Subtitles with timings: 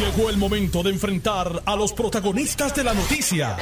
[0.00, 3.54] Llegó el momento de enfrentar a los protagonistas de la noticia.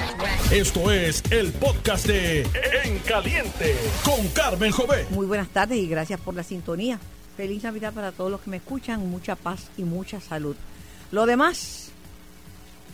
[0.53, 2.42] Esto es el podcast de
[2.84, 3.74] En Caliente
[4.04, 5.11] con Carmen Jovet.
[5.11, 7.01] Muy buenas tardes y gracias por la sintonía.
[7.37, 10.54] Feliz Navidad para todos los que me escuchan, mucha paz y mucha salud.
[11.11, 11.90] Lo demás,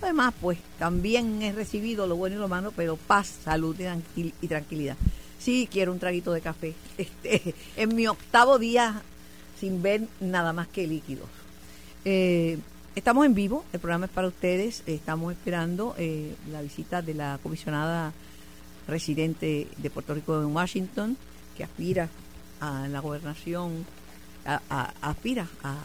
[0.00, 3.76] lo demás pues también he recibido lo bueno y lo malo, pero paz, salud
[4.16, 4.96] y tranquilidad.
[5.38, 6.72] Sí, quiero un traguito de café.
[6.96, 9.02] Este, en mi octavo día
[9.60, 11.28] sin ver nada más que líquidos.
[12.06, 12.58] Eh,
[12.94, 14.82] estamos en vivo, el programa es para ustedes.
[14.86, 18.12] Estamos esperando eh, la visita de la comisionada
[18.86, 21.16] residente de Puerto Rico en Washington,
[21.56, 22.08] que aspira
[22.60, 23.84] a la gobernación,
[25.00, 25.76] aspira a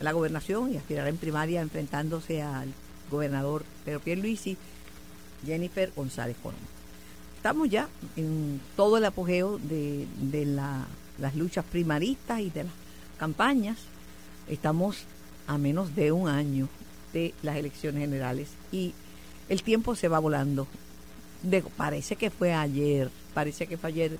[0.00, 2.72] la gobernación y aspirará en primaria enfrentándose al
[3.10, 4.56] gobernador Pedro Pierluisi,
[5.44, 6.60] Jennifer González Colón.
[7.36, 10.06] Estamos ya en todo el apogeo de,
[11.18, 12.72] las luchas primaristas y de las
[13.18, 13.78] campañas.
[14.48, 15.04] Estamos
[15.48, 16.68] a menos de un año
[17.12, 18.94] de las elecciones generales y
[19.48, 20.68] el tiempo se va volando.
[21.76, 24.18] parece que fue ayer, parece que fue ayer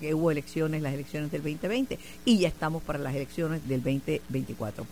[0.00, 4.86] que hubo elecciones, las elecciones del 2020 y ya estamos para las elecciones del 2024.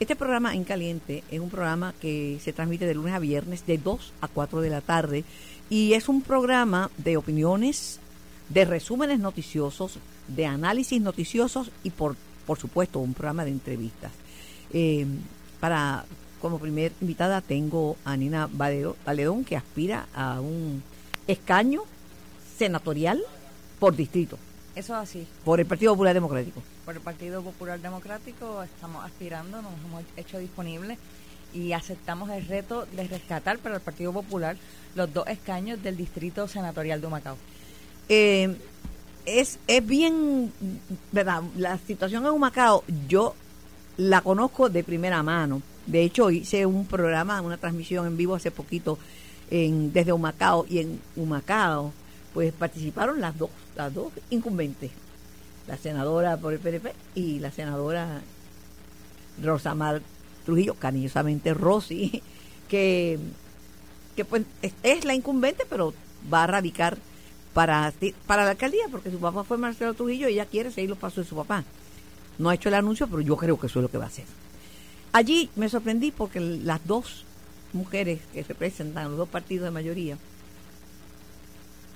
[0.00, 3.78] Este programa en caliente es un programa que se transmite de lunes a viernes de
[3.78, 5.24] 2 a 4 de la tarde
[5.68, 8.00] y es un programa de opiniones,
[8.48, 9.98] de resúmenes noticiosos,
[10.28, 14.12] de análisis noticiosos y por, por supuesto un programa de entrevistas.
[14.72, 15.06] Eh,
[15.60, 16.04] para
[16.40, 20.82] como primer invitada tengo a Nina Valedón, que aspira a un
[21.26, 21.82] escaño
[22.56, 23.20] senatorial
[23.78, 24.38] por distrito.
[24.74, 25.26] Eso es así.
[25.44, 26.62] Por el Partido Popular Democrático.
[26.84, 30.98] Por el Partido Popular Democrático estamos aspirando, nos hemos hecho disponibles
[31.52, 34.56] y aceptamos el reto de rescatar para el Partido Popular
[34.94, 37.36] los dos escaños del distrito senatorial de Humacao.
[38.08, 38.56] Eh,
[39.24, 40.52] es, es bien,
[41.12, 41.42] ¿verdad?
[41.56, 43.34] La situación en Humacao, yo
[43.98, 45.60] la conozco de primera mano.
[45.86, 48.98] De hecho, hice un programa, una transmisión en vivo hace poquito
[49.50, 51.92] en, desde Humacao y en Humacao,
[52.32, 54.92] pues participaron las dos, las dos incumbentes,
[55.66, 58.22] la senadora por el PNP y la senadora
[59.42, 60.00] Rosamar
[60.44, 62.22] Trujillo, cariñosamente Rosy,
[62.68, 63.18] que,
[64.14, 64.44] que pues
[64.82, 65.92] es, la incumbente, pero
[66.32, 66.98] va a radicar
[67.52, 67.92] para,
[68.28, 71.24] para la alcaldía, porque su papá fue Marcelo Trujillo y ella quiere seguir los pasos
[71.24, 71.64] de su papá.
[72.38, 74.08] No ha hecho el anuncio, pero yo creo que eso es lo que va a
[74.08, 74.24] hacer.
[75.12, 77.24] Allí me sorprendí porque las dos
[77.72, 80.16] mujeres que representan los dos partidos de mayoría,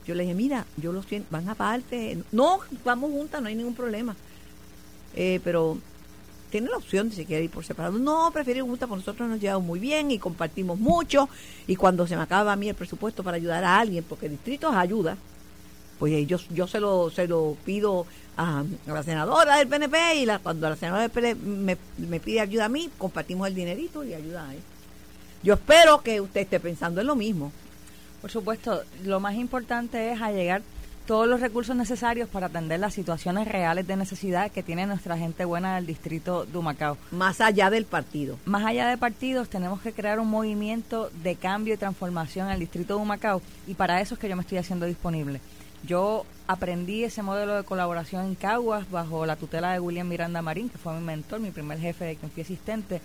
[0.07, 2.19] yo le dije, mira, yo los siento, van aparte.
[2.33, 4.17] No, vamos juntas, no hay ningún problema.
[5.15, 5.79] Eh, pero
[6.51, 7.99] tiene la opción de si quiere ir por separado.
[7.99, 11.29] No, prefiero juntas porque nosotros nos llevamos muy bien y compartimos mucho.
[11.67, 14.33] Y cuando se me acaba a mí el presupuesto para ayudar a alguien, porque el
[14.33, 15.17] distrito ayuda,
[16.03, 20.41] pues yo, yo se, lo, se lo pido a, la senadora del PNP y la,
[20.41, 24.49] cuando la senadora del PNP me, pide ayuda a mí, compartimos el dinerito y ayuda
[24.49, 24.61] a él.
[25.45, 27.53] Yo espero que usted esté pensando en lo mismo.
[28.21, 30.63] Por supuesto, lo más importante es allegar
[31.07, 35.45] todos los recursos necesarios para atender las situaciones reales de necesidad que tiene nuestra gente
[35.45, 36.99] buena del distrito de Humacao.
[37.13, 38.41] Más allá del partido.
[38.45, 42.59] Más allá de partidos, tenemos que crear un movimiento de cambio y transformación en el
[42.59, 45.41] distrito de Humacao y para eso es que yo me estoy haciendo disponible.
[45.85, 50.69] Yo aprendí ese modelo de colaboración en Caguas bajo la tutela de William Miranda Marín,
[50.69, 53.01] que fue mi mentor, mi primer jefe de quien fui asistente.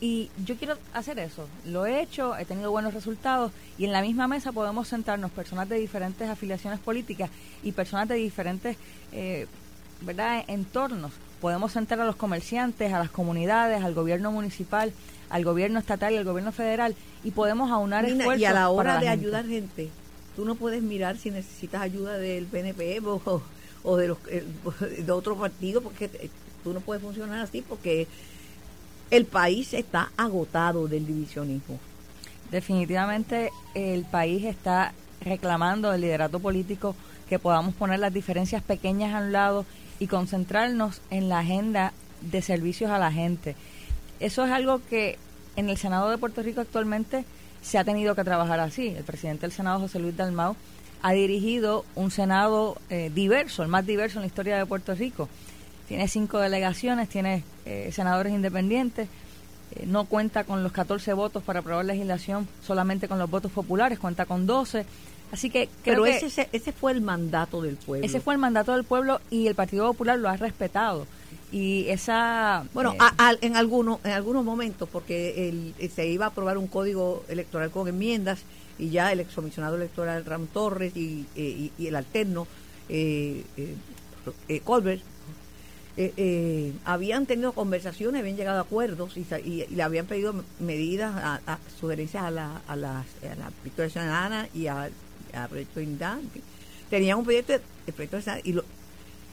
[0.00, 1.46] Y yo quiero hacer eso.
[1.66, 5.68] Lo he hecho, he tenido buenos resultados y en la misma mesa podemos sentarnos personas
[5.68, 7.30] de diferentes afiliaciones políticas
[7.62, 8.76] y personas de diferentes
[9.12, 9.46] eh,
[10.00, 10.42] ¿verdad?
[10.48, 11.12] entornos.
[11.40, 14.92] Podemos sentar a los comerciantes, a las comunidades, al gobierno municipal,
[15.28, 18.40] al gobierno estatal y al gobierno federal y podemos aunar esfuerzos.
[18.40, 19.90] Y a la hora de ayudar gente,
[20.40, 23.02] tú no puedes mirar si necesitas ayuda del PNP
[23.82, 24.42] o, de, los, eh,
[25.04, 26.30] de otro partido, porque
[26.64, 28.06] tú no puedes funcionar así, porque
[29.10, 31.78] el país está agotado del divisionismo.
[32.50, 36.96] Definitivamente el país está reclamando el liderato político
[37.28, 39.66] que podamos poner las diferencias pequeñas a un lado
[39.98, 43.56] y concentrarnos en la agenda de servicios a la gente.
[44.20, 45.18] Eso es algo que
[45.56, 47.26] en el Senado de Puerto Rico actualmente
[47.62, 48.88] se ha tenido que trabajar así.
[48.88, 50.56] El presidente del Senado, José Luis Dalmau,
[51.02, 55.28] ha dirigido un Senado eh, diverso, el más diverso en la historia de Puerto Rico.
[55.88, 59.08] Tiene cinco delegaciones, tiene eh, senadores independientes,
[59.72, 63.98] eh, no cuenta con los 14 votos para aprobar legislación, solamente con los votos populares,
[63.98, 64.84] cuenta con 12.
[65.32, 68.04] Así que creo Pero ese, ese fue el mandato del pueblo.
[68.04, 71.06] Ese fue el mandato del pueblo y el Partido Popular lo ha respetado
[71.52, 76.58] y esa bueno eh, en algunos en algunos momentos porque el, se iba a aprobar
[76.58, 78.40] un código electoral con enmiendas
[78.78, 82.46] y ya el excomisionado electoral Ram Torres y, eh, el alterno
[82.88, 83.44] eh,
[84.48, 85.02] eh, Colbert
[85.96, 91.12] eh, eh, habían tenido conversaciones, habían llegado a acuerdos y, y, le habían pedido medidas,
[91.14, 94.92] a, sugerencias a la, a la, a la Victoria Ciudadana y al
[95.48, 96.18] Proyecto Indad.
[96.88, 98.64] Tenían un proyecto de, proyecto de y lo,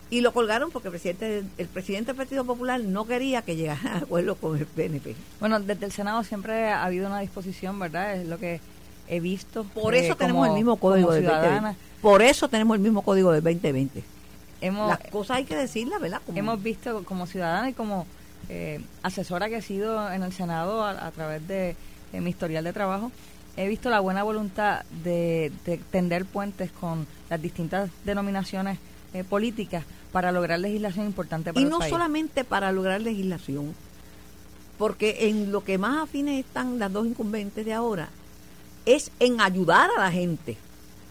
[0.10, 3.94] y lo colgaron porque el presidente el presidente del Partido Popular no quería que llegara
[3.94, 5.16] a acuerdo con el PNP.
[5.40, 8.16] Bueno, desde el Senado siempre ha habido una disposición, ¿verdad?
[8.16, 8.62] Es lo que
[9.08, 9.64] he visto.
[9.64, 11.78] Por eso eh, tenemos el mismo código del 2020.
[12.02, 14.04] Por eso tenemos el mismo código del 2020.
[14.62, 16.22] Hemos, Las cosas hay que decirlas, ¿verdad?
[16.34, 18.08] Hemos visto como ciudadana y como
[18.50, 21.76] eh, asesora que he sido en el Senado a, través de,
[22.14, 23.12] mi historial de trabajo,
[23.56, 25.52] he visto la buena voluntad de,
[25.92, 28.80] tender puentes con las distintas denominaciones
[29.20, 33.74] eh, políticas para lograr legislación importante para y no solamente para lograr legislación
[34.78, 38.10] porque en lo que más afines están las dos incumbentes de ahora
[38.86, 40.58] es en ayudar a la gente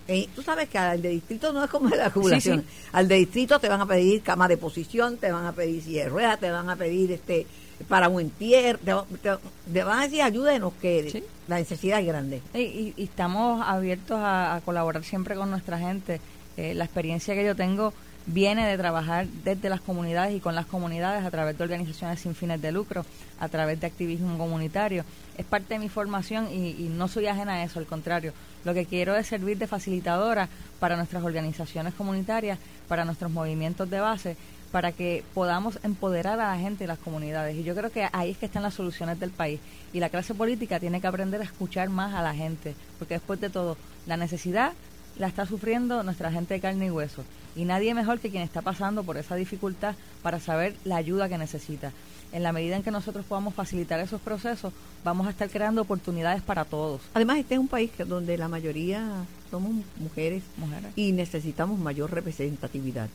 [0.08, 2.64] eh, tú sabes que al de distrito no es como la jubilación.
[2.92, 6.36] Al de distrito te van a pedir cama de posición, te van a pedir silla
[6.36, 7.46] te van a pedir este
[7.88, 12.40] para un entierro, te, van a decir ayúdenos que la necesidad es grande.
[12.54, 16.20] Y, estamos abiertos a, colaborar siempre con nuestra gente.
[16.56, 17.92] Eh, la experiencia que yo tengo
[18.26, 22.34] viene de trabajar desde las comunidades y con las comunidades a través de organizaciones sin
[22.34, 23.04] fines de lucro,
[23.38, 25.04] a través de activismo comunitario.
[25.38, 28.32] Es parte de mi formación y, y no soy ajena a eso, al contrario.
[28.64, 30.48] Lo que quiero es servir de facilitadora
[30.80, 32.58] para nuestras organizaciones comunitarias,
[32.88, 34.36] para nuestros movimientos de base,
[34.72, 37.56] para que podamos empoderar a la gente y las comunidades.
[37.56, 39.60] Y yo creo que ahí es que están las soluciones del país.
[39.92, 43.40] Y la clase política tiene que aprender a escuchar más a la gente, porque después
[43.40, 43.76] de todo,
[44.06, 44.72] la necesidad
[45.18, 47.24] la está sufriendo nuestra gente de carne y hueso.
[47.54, 51.38] Y nadie mejor que quien está pasando por esa dificultad para saber la ayuda que
[51.38, 51.92] necesita.
[52.32, 54.72] En la medida en que nosotros podamos facilitar esos procesos,
[55.04, 57.00] vamos a estar creando oportunidades para todos.
[57.14, 60.90] Además, este es un país donde la mayoría somos mujeres, mujeres.
[60.96, 63.08] y necesitamos mayor representatividad.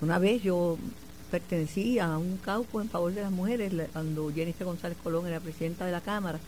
[0.00, 0.76] Una vez yo
[1.30, 5.86] pertenecí a un cauco en favor de las mujeres cuando Jennifer González Colón era presidenta
[5.86, 6.38] de la Cámara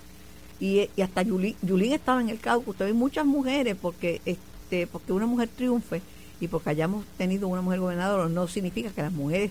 [0.61, 2.73] y, hasta Yulín, estaba en el caucus.
[2.73, 6.03] Usted ve muchas mujeres porque este porque una mujer triunfe
[6.41, 9.51] y porque hayamos tenido una mujer gobernadora no significa que las mujeres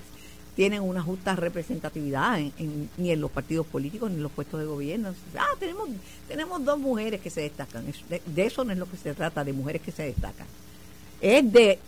[0.56, 2.39] tienen una justa representatividad
[2.98, 5.13] ni en los partidos políticos ni en los puestos de gobierno.
[5.38, 5.89] Ah, tenemos
[6.27, 7.86] tenemos dos mujeres que se destacan.
[8.09, 10.48] De, eso no es lo que se trata, de mujeres que se destacan.
[11.21, 11.80] Es de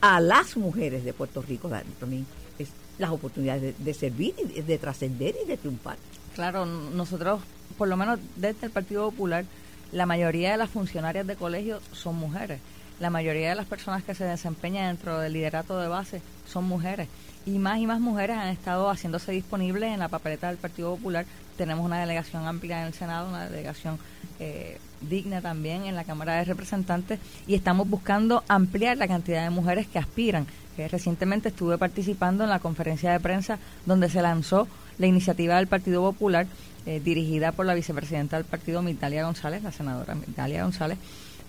[0.00, 1.70] a las mujeres de Puerto Rico
[2.00, 2.26] también
[2.58, 5.98] es las oportunidades de, servir y de trascender y de triunfar.
[6.34, 7.40] Claro, nosotros
[7.76, 9.44] por lo menos desde el Partido Popular,
[9.92, 12.60] la mayoría de las funcionarias de colegio son mujeres.
[12.98, 17.08] La mayoría de las personas que se desempeñan dentro del liderato de base son mujeres.
[17.44, 21.26] Y más y más mujeres han estado haciéndose disponibles en la papeleta del Partido Popular.
[21.56, 23.98] Tenemos una delegación amplia en el Senado, una delegación
[24.40, 29.50] eh, digna también en la Cámara de Representantes y estamos buscando ampliar la cantidad de
[29.50, 30.46] mujeres que aspiran.
[30.76, 34.68] Que recientemente estuve participando en la conferencia de prensa donde se lanzó
[34.98, 36.46] la iniciativa del Partido Popular
[36.88, 40.98] eh, dirigida por la vicepresidenta del partido, Mitalia González, la senadora Mitalia González,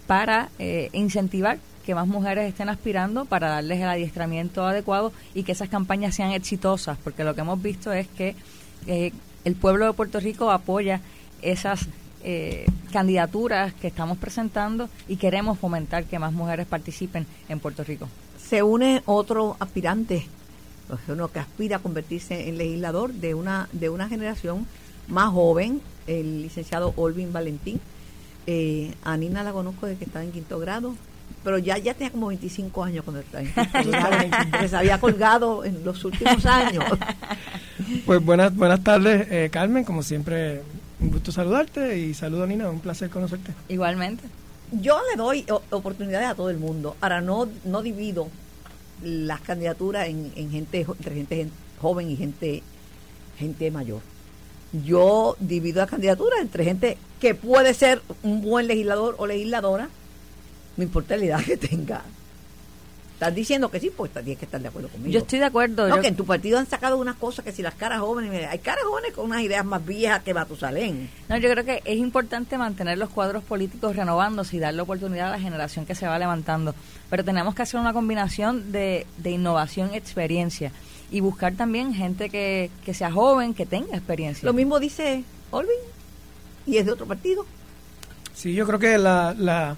[0.08, 5.52] para eh, incentivar que más mujeres estén aspirando para darles el adiestramiento adecuado y que
[5.52, 8.36] esas campañas sean exitosas, porque lo que hemos visto es que
[8.88, 9.12] eh,
[9.46, 11.02] el pueblo de Puerto Rico apoya
[11.42, 11.88] esas
[12.92, 18.10] candidaturas que estamos presentando y queremos fomentar que más mujeres participen en Puerto Rico.
[18.48, 20.26] Se une otro aspirante,
[21.08, 24.66] uno que aspira a convertirse en legislador de una, de una generación
[25.08, 27.82] más joven, el licenciado Olvin Valentín.
[28.46, 30.96] Eh, a Nina la conozco desde que estaba en quinto grado,
[31.44, 35.66] pero ya, ya tenía como 25 años cuando estaba en quinto grado, se había colgado
[35.66, 36.86] en los últimos años.
[38.06, 40.64] Pues buenas, buenas tardes, eh, Carmen, como siempre,
[41.00, 43.54] un gusto saludarte y saludo Nina, un placer conocerte.
[43.70, 44.24] Igualmente.
[44.72, 46.96] Yo le doy oportunidades a todo el mundo.
[47.02, 48.28] Ahora no, no divido
[49.02, 52.64] las candidaturas en, en gente, entre gente joven y gente,
[53.38, 54.02] gente mayor
[54.72, 59.90] yo divido la candidatura entre gente que puede ser un buen legislador o legisladora,
[60.76, 62.04] no importa la edad que tenga.
[63.18, 65.12] Estás diciendo que sí, pues tienes que estar de acuerdo conmigo.
[65.12, 65.88] Yo estoy de acuerdo.
[65.88, 68.60] No, que en tu partido han sacado unas cosas que si las caras jóvenes, hay
[68.60, 71.10] caras jóvenes con unas ideas más viejas que Matusalén.
[71.28, 75.32] No, yo creo que es importante mantener los cuadros políticos renovándose y darle oportunidad a
[75.32, 76.76] la generación que se va levantando.
[77.10, 80.72] Pero tenemos que hacer una combinación de, de innovación y experiencia
[81.10, 84.46] y buscar también gente que, que sea joven, que tenga experiencia.
[84.46, 85.72] Lo mismo dice Olvin
[86.68, 87.48] y es de otro partido.
[88.36, 89.76] Sí, yo creo que la, la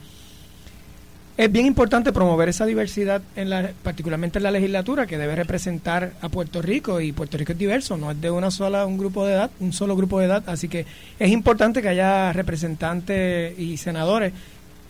[1.39, 6.11] es bien importante promover esa diversidad, en la, particularmente en la legislatura, que debe representar
[6.19, 9.25] a Puerto Rico y Puerto Rico es diverso, no es de una sola un grupo
[9.25, 10.85] de edad, un solo grupo de edad, así que
[11.17, 14.33] es importante que haya representantes y senadores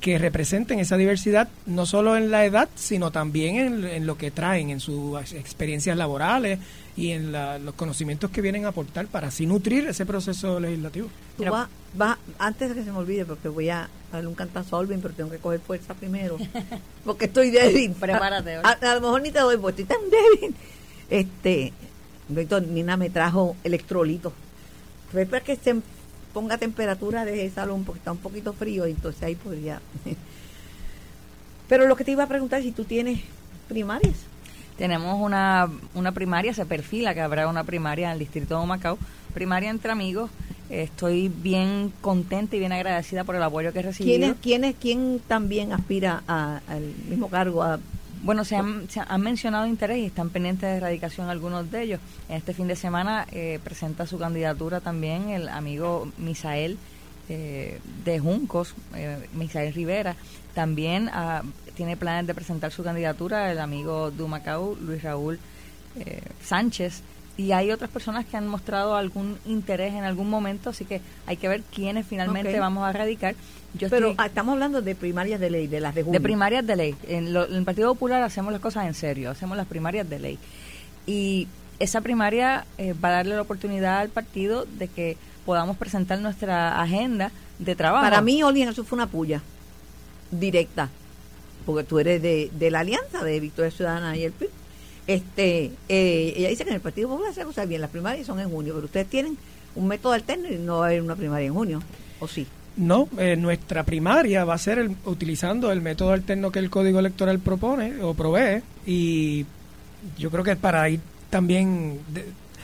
[0.01, 4.31] que representen esa diversidad, no solo en la edad, sino también en, en lo que
[4.31, 6.57] traen, en sus experiencias laborales
[6.99, 11.07] y en la- los conocimientos que vienen a aportar para así nutrir ese proceso legislativo.
[11.37, 14.75] Tú vas, vas- antes de que se me olvide, porque voy a darle un cantazo
[14.75, 16.37] a Olvin, pero tengo que coger fuerza primero,
[17.05, 17.91] porque estoy débil.
[17.91, 20.55] Prepárate, A, a lo mejor ni te doy, porque estoy tan débil.
[21.09, 21.71] Este,
[22.27, 24.33] Víctor, Nina me trajo electrolitos.
[25.11, 25.75] Fue para que se
[26.33, 29.81] ponga temperatura de salón, porque está un poquito frío, y entonces ahí podría...
[31.69, 33.21] pero lo que te iba a preguntar, si tú tienes
[33.67, 34.15] primarias.
[34.79, 38.97] Tenemos una, una primaria, se perfila que habrá una primaria en el distrito de Macao,
[39.33, 40.31] primaria entre amigos.
[40.69, 44.17] Estoy bien contenta y bien agradecida por el apoyo que he recibido.
[44.17, 47.61] ¿Quién, es, quién, es, ¿Quién también aspira a- al mismo cargo?
[47.63, 47.77] A,
[48.23, 51.99] Bueno, se han, se han mencionado interés y están pendientes de erradicación algunos de ellos.
[52.29, 56.77] Este fin de semana eh, presenta su candidatura también el amigo Misael
[57.29, 60.15] eh, de Juncos, eh, Misael Rivera.
[60.53, 61.43] También ah,
[61.79, 65.39] tiene planes de presentar su candidatura el amigo de Macao, Luis Raúl
[65.97, 67.01] eh, Sánchez.
[67.37, 71.37] Y hay otras personas que han mostrado algún interés en algún momento, así que hay
[71.37, 73.33] que ver quiénes finalmente vamos a erradicar.
[73.75, 76.19] Yo pero estoy- ah, estamos hablando de primarias de ley, de las de junio.
[76.19, 76.95] de primarias de ley.
[77.07, 80.19] En, lo- en el Partido Popular hacemos las cosas en serio, hacemos las primarias de
[80.19, 80.37] ley.
[81.07, 81.47] Y
[81.79, 86.81] esa primaria eh, va a darle la oportunidad al partido de que podamos presentar nuestra
[86.81, 88.03] agenda de trabajo.
[88.03, 89.41] Para mí, Olin, eso fue una puya
[90.29, 90.89] directa,
[91.73, 94.49] porque tú eres de, de la alianza de Victoria Ciudadana y el PIB.
[95.07, 98.39] Este, eh, ella dice que en el Partido Popular se cosas bien, las primarias son
[98.39, 99.37] en junio, pero ustedes tienen
[99.75, 101.81] un método alterno y no va a haber una primaria en junio,
[102.19, 102.45] ¿o sí?
[102.77, 106.99] No, eh, nuestra primaria va a ser el- utilizando el método alterno que el Código
[106.99, 109.45] Electoral propone o provee y
[110.17, 110.99] yo creo que para ir
[111.29, 111.99] también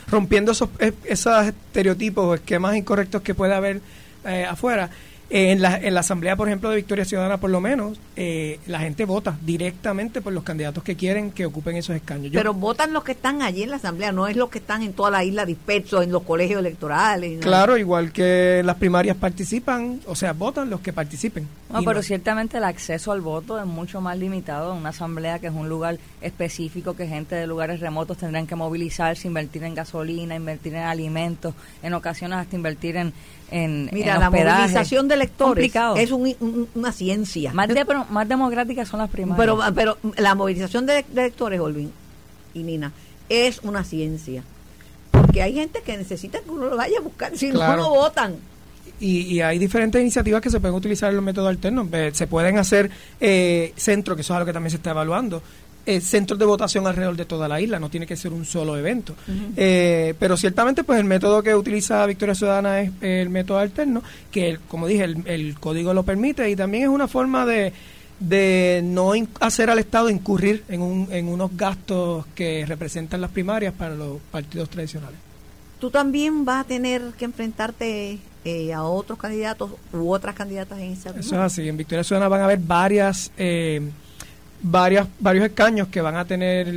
[0.07, 0.69] rompiendo esos,
[1.03, 3.81] esos estereotipos o esquemas incorrectos que puede haber
[4.25, 4.89] eh, afuera.
[5.29, 8.60] Eh, en, la, en la Asamblea, por ejemplo, de Victoria Ciudadana, por lo menos, eh,
[8.67, 12.32] la gente vota directamente por los candidatos que quieren que ocupen esos escaños.
[12.32, 14.84] Yo- Pero votan los que están allí en la Asamblea, no es los que están
[14.84, 17.39] en toda la isla dispersos, en los colegios electorales.
[17.41, 21.48] Claro, igual que las primarias participan, o sea, votan los que participen.
[21.72, 25.39] No, pero no- ciertamente el acceso al voto es mucho más limitado en una asamblea
[25.39, 29.74] que es un lugar específico que gente de lugares remotos tendrán que movilizarse, invertir en
[29.74, 33.12] gasolina, invertir en alimentos, en ocasiones hasta invertir en,
[33.51, 34.59] en, Mira, en la hospedaje.
[34.61, 35.95] movilización de electores Complicado.
[35.97, 37.53] es un- un- una ciencia.
[37.53, 39.37] más, de- pero más democráticas son las primarias.
[39.37, 41.91] Pero, pero la movilización de, de electores, Olvin
[42.53, 42.91] y Nina,
[43.29, 44.43] es una ciencia.
[45.11, 47.77] Porque hay gente que necesita que uno lo vaya a buscar, si Claro.
[47.77, 48.35] no, no votan.
[48.99, 51.87] Y, y hay diferentes iniciativas que se pueden utilizar en los métodos alternos.
[51.91, 55.41] Eh, Se pueden hacer eh, centros, que eso es algo que también se está evaluando,
[55.86, 58.77] eh, centros de votación alrededor de toda la isla, no tiene que ser un solo
[58.77, 59.15] evento.
[59.56, 64.01] Eh, pero ciertamente, pues el método que utiliza Victoria Ciudadana es el método alterno,
[64.32, 67.72] que el- como dije, el, el código lo permite y también es una forma de,
[68.20, 73.74] de no hacer al Estado incurrir en, un, en unos gastos que representan las primarias
[73.74, 75.18] para los partidos tradicionales.
[75.80, 80.94] Tú también vas a tener que enfrentarte eh, a otros candidatos u otras candidatas en
[80.94, 81.68] esa Eso es así.
[81.68, 83.82] En Victoria Ciudadana van a haber varias, eh,
[84.67, 86.67] varias, varios escaños que van a tener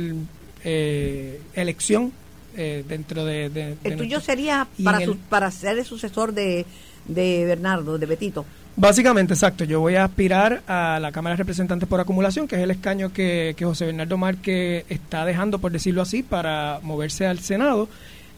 [0.63, 2.11] eh, elección
[2.55, 5.85] eh, dentro de, de- de El tuyo nuestro- sería para, su- el- para ser el
[5.85, 6.65] sucesor de,
[7.07, 8.45] de Bernardo, de Betito.
[8.75, 9.63] Básicamente, exacto.
[9.65, 13.11] Yo voy a aspirar a la Cámara de Representantes por acumulación, que es el escaño
[13.11, 17.89] que, que José Bernardo Márquez está dejando, por decirlo así, para moverse al Senado.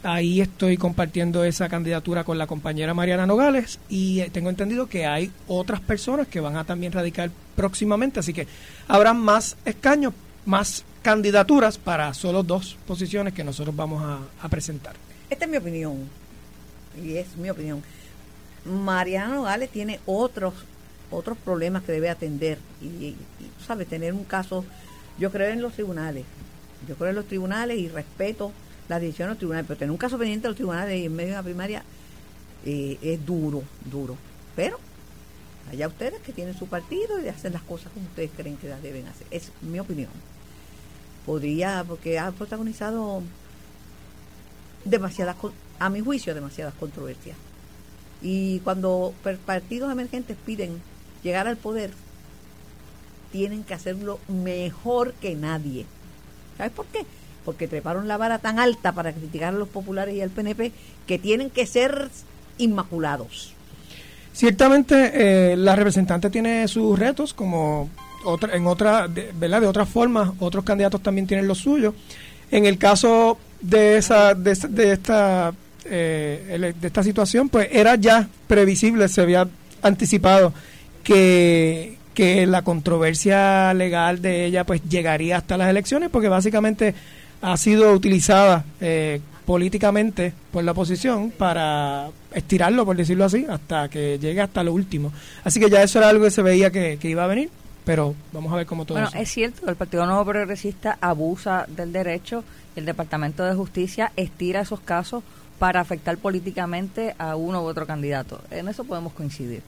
[0.04, 5.06] Ahí estoy compartiendo esa candidatura con la compañera Mariana Nogales y eh, tengo entendido que
[5.06, 8.48] hay otras personas que van a también radicar próximamente, así que
[8.88, 10.12] habrá más escaños,
[10.44, 14.94] más candidaturas para solo dos posiciones que nosotros vamos a, presentar.
[15.30, 16.08] Esta es mi opinión.
[17.00, 17.82] Y es mi opinión.
[18.64, 20.54] Mariana Nogales tiene otros
[21.12, 22.58] otros problemas que debe atender.
[22.80, 23.16] Y, y,
[23.88, 24.64] tener un caso.
[25.18, 26.24] Yo creo en los tribunales.
[26.88, 28.52] Yo creo en los tribunales y respeto
[28.88, 29.66] la decisión de los tribunales.
[29.66, 31.82] Pero tener un caso pendiente de los tribunales y en medio de la primaria
[32.64, 34.16] eh, es duro, duro.
[34.54, 34.78] Pero
[35.70, 38.82] allá ustedes que tienen su partido y hacen las cosas como ustedes creen que las
[38.82, 39.26] deben hacer.
[39.30, 40.10] Es mi opinión.
[41.26, 43.22] Podría, porque ha protagonizado
[44.84, 45.36] demasiadas,
[45.78, 47.36] a mi juicio, demasiadas controversias.
[48.20, 50.80] Y cuando partidos emergentes piden
[51.22, 51.90] llegar al poder,
[53.32, 55.86] tienen que hacerlo mejor que nadie.
[56.56, 57.04] ¿Sabes por qué?
[57.44, 60.72] Porque treparon la vara tan alta para criticar a los populares y al PNP
[61.06, 62.08] que tienen que ser
[62.58, 63.54] inmaculados.
[64.32, 67.90] Ciertamente, eh, la representante tiene sus retos, como
[68.24, 69.60] otra, en otra, de, ¿verdad?
[69.60, 71.94] De otras formas, otros candidatos también tienen los suyos.
[72.50, 75.52] En el caso de esa, de, de esta,
[75.84, 79.48] eh, de esta situación, pues era ya previsible, se había
[79.82, 80.54] anticipado
[81.02, 86.94] que, que la controversia legal de ella pues llegaría hasta las elecciones porque básicamente
[87.42, 94.18] ha sido utilizada eh, políticamente por la oposición para estirarlo, por decirlo así, hasta que
[94.18, 95.12] llegue hasta lo último.
[95.44, 97.50] Así que ya eso era algo que se veía que, iba a venir,
[97.84, 101.66] pero vamos a ver cómo todo Bueno, es cierto que el Partido Nuevo Progresista abusa
[101.68, 102.44] del derecho
[102.76, 105.24] y el Departamento de Justicia estira esos casos
[105.58, 108.40] para afectar políticamente a uno u otro candidato.
[108.50, 109.62] En eso podemos coincidir.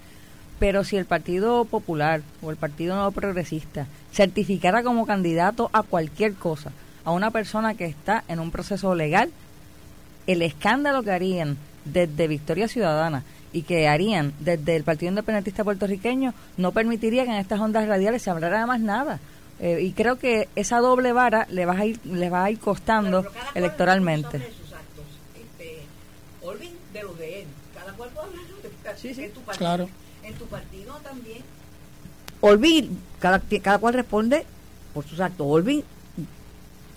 [0.60, 6.34] Pero si el Partido Popular o el Partido Nuevo Progresista certificara como candidato a cualquier
[6.34, 6.70] cosa
[7.04, 9.30] a una persona que está en un proceso legal,
[10.26, 16.34] el escándalo que harían desde Victoria Ciudadana y que harían desde el Partido Independentista puertorriqueño
[16.56, 19.20] no permitiría que en estas ondas radiales se hablara de más nada.
[19.60, 22.58] Eh, y creo que esa doble vara le va a ir, le va a ir
[22.58, 24.42] costando electoralmente.
[29.56, 29.88] Claro
[30.24, 31.42] en tu partido también.
[32.40, 34.44] Olvin, cada, cada cual responde
[34.92, 35.46] por sus actos.
[35.48, 35.84] Olvin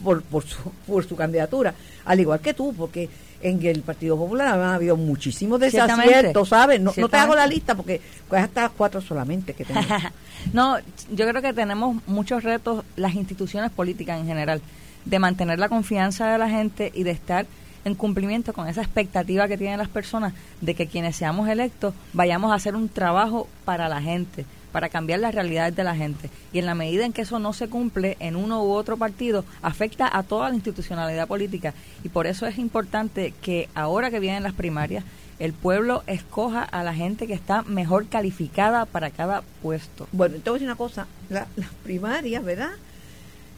[0.03, 1.73] por, por, su, por su candidatura,
[2.05, 3.09] al igual que tú, porque
[3.41, 6.81] en el Partido Popular ha habido muchísimos desaciertos, ¿sabes?
[6.81, 9.87] No, no, te hago la lista porque pues hasta cuatro solamente que tenemos.
[10.53, 10.77] no,
[11.11, 14.61] yo creo que tenemos muchos retos, las instituciones políticas en general,
[15.05, 17.45] de mantener la confianza de la gente y de estar
[17.85, 22.51] en cumplimiento con esa expectativa que tienen las personas de que quienes seamos electos vayamos
[22.51, 26.29] a hacer un trabajo para la gente, para cambiar las realidades de la gente.
[26.53, 29.45] Y en la medida en que eso no se cumple en uno u otro partido,
[29.61, 31.73] afecta a toda la institucionalidad política.
[32.03, 35.03] Y por eso es importante que ahora que vienen las primarias,
[35.39, 40.07] el pueblo escoja a la gente que está mejor calificada para cada puesto.
[40.11, 41.47] Bueno, entonces una cosa, las
[41.83, 42.71] primarias, ¿verdad?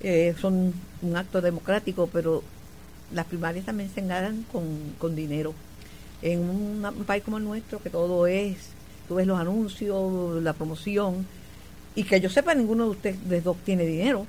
[0.02, 2.44] Eh, son un acto democrático, pero
[3.14, 4.66] las primarias también se ganan con,
[4.98, 5.54] con dinero.
[6.22, 8.58] En un, país como el nuestro, que todo es,
[9.10, 11.26] tú ves los anuncios, la promoción,
[11.96, 14.26] y que yo sepa, ninguno de ustedes dos tiene dinero.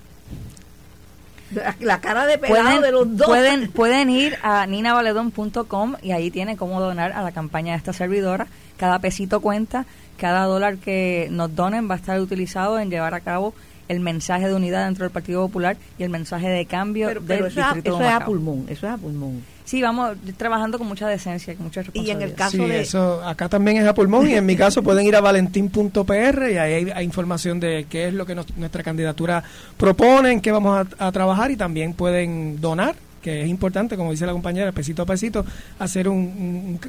[1.81, 3.27] La cara de pelado de los dos.
[3.27, 7.93] Pueden, pueden ir a ninavaledon.com y ahí tienen cómo donar a la campaña de esta
[7.93, 8.47] servidora.
[8.77, 9.85] Cada pesito cuenta,
[10.17, 13.53] cada dólar que nos donen va a estar utilizado en llevar a cabo
[13.89, 17.61] el mensaje de unidad dentro del Partido Popular y el mensaje de cambio del eso
[17.61, 19.43] distrito eso es a pulmón, eso es a pulmón.
[19.71, 22.19] Sí, vamos trabajando con mucha decencia, con mucha responsabilidad.
[22.19, 22.81] Y en el caso de...
[22.81, 26.59] eso acá también es a pulmón y en mi caso pueden ir a valentín.pr y
[26.59, 29.45] ahí hay, información de qué es lo que nuestra candidatura
[29.77, 34.27] propone, en qué vamos a, trabajar y también pueden donar que es importante, como dice
[34.27, 35.45] la compañera, pesito a pesito,
[35.79, 36.81] hacer un,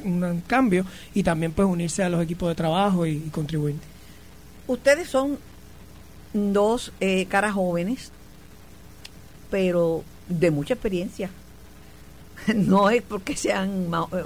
[0.48, 3.76] cambio y también pues unirse a los equipos de trabajo y contribuir.
[4.66, 5.38] Ustedes son
[6.32, 8.10] dos eh, caras jóvenes,
[9.52, 11.30] pero de mucha experiencia.
[12.54, 14.22] no es porque sean más, eh,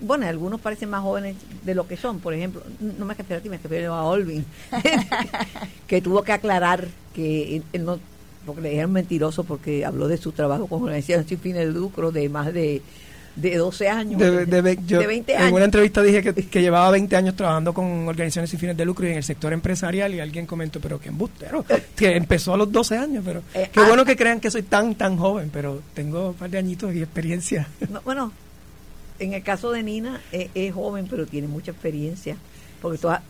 [0.00, 2.20] bueno, algunos parecen más jóvenes de lo que son.
[2.20, 4.44] Por ejemplo, no me refiero a ti, me refiero a Olvin,
[5.86, 7.98] que tuvo que aclarar que él no,
[8.44, 12.12] porque le dijeron mentiroso porque habló de su trabajo con organizaciones sin fines de lucro
[12.12, 12.82] de más de
[13.36, 15.48] de 12 años, de, de, 20 años.
[15.48, 19.06] En una entrevista dije que, llevaba 20 años trabajando con organizaciones sin fines de lucro
[19.06, 21.64] y en el sector empresarial y alguien comentó, pero qué embustero,
[21.96, 24.62] que empezó a los 12 años, pero eh, qué ah, bueno que crean que soy
[24.62, 27.68] tan, tan joven, pero tengo un par de añitos y experiencia.
[28.04, 28.32] bueno,
[29.18, 32.36] en el caso de Nina es, joven, pero tiene mucha experiencia,
[32.80, 33.20] porque tú has,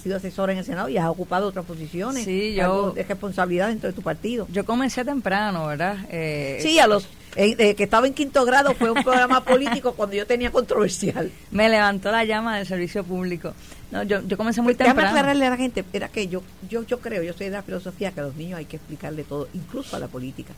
[0.00, 3.90] sido asesora en el Senado y has ocupado otras posiciones sí, yo, de responsabilidad dentro
[3.90, 4.48] de tu partido.
[4.50, 5.98] Yo comencé temprano, ¿verdad?
[6.10, 10.16] Eh, sí, a los eh, que estaba en quinto grado fue un programa político cuando
[10.16, 11.30] yo tenía controversial.
[11.50, 13.52] Me levantó la llama del servicio público.
[13.90, 15.00] No, yo, yo comencé muy temprano.
[15.00, 17.62] Déjame aclararle a la gente, era que yo, yo, yo creo, yo soy de la
[17.62, 20.54] filosofía que a los niños hay que explicarle todo, incluso a la política.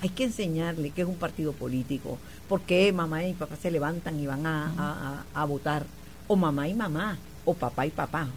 [0.00, 2.18] Hay que enseñarle qué es un partido político,
[2.48, 5.84] por qué mamá y papá se levantan y van a, a, votar,
[6.26, 8.28] o mamá y mamá, o papá y papá,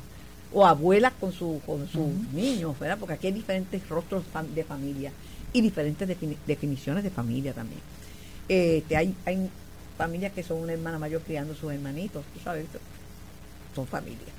[0.52, 2.98] o abuelas con, su, con sus niños, ¿verdad?
[3.00, 5.12] Porque aquí hay diferentes rostros de familia
[5.54, 6.08] y diferentes
[6.48, 7.82] definiciones de familia también.
[8.48, 9.50] Este, hay, hay
[9.98, 12.66] familias que son una hermana mayor criando sus hermanitos, tú sabes,
[13.76, 14.30] son familias.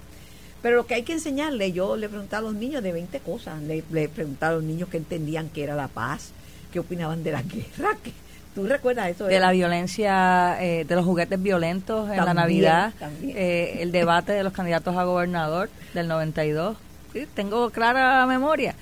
[0.60, 3.60] Pero lo que hay que enseñarle, yo le preguntaba a los niños de 20 cosas,
[3.62, 6.30] le, le preguntaba a los niños que entendían que era la paz,
[6.72, 8.12] qué opinaban de la guerra, que,
[8.54, 9.24] ¿Tú recuerdas eso?
[9.24, 14.42] De la violencia, eh, de los juguetes violentos en la Navidad, eh, el debate de
[14.42, 16.76] los candidatos a gobernador del 92.
[17.14, 18.74] Sí, tengo clara memoria.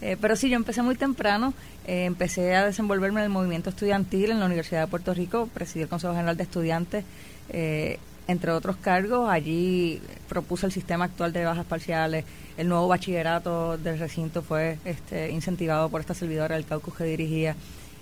[0.00, 1.54] Eh, pero sí, yo empecé muy temprano
[1.86, 5.82] eh, empecé a desenvolverme en el movimiento estudiantil en la Universidad de Puerto Rico, presidí
[5.82, 7.04] el Consejo General de Estudiantes,
[7.48, 9.28] eh, entre otros cargos.
[9.28, 12.24] Allí propuse el sistema actual de bajas parciales.
[12.56, 17.56] El nuevo bachillerato del recinto fue este, incentivado por esta servidora del caucus que dirigía.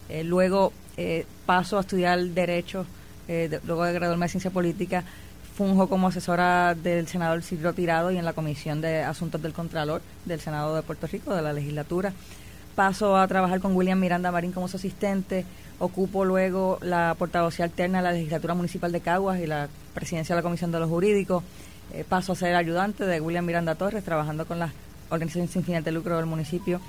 [0.08, 0.72] Eh, luego
[1.46, 2.84] paso a estudiar Derecho,
[3.64, 5.02] luego de graduarme de Ciencia Política
[5.60, 10.00] funjo como asesora del senador Silvio Tirado y en la Comisión de Asuntos del Contralor
[10.24, 12.14] del Senado de Puerto Rico, de la legislatura.
[12.80, 15.44] Paso a trabajar con William Miranda Marín como su asistente.
[15.80, 20.38] Ocupo luego la portavocía alterna de la legislatura municipal de Caguas y la presidencia de
[20.38, 21.44] la Comisión de los Jurídicos.
[21.92, 24.72] Eh, paso a ser ayudante de William Miranda Torres, trabajando con las
[25.10, 26.80] organizaciones sin fines de lucro del municipio.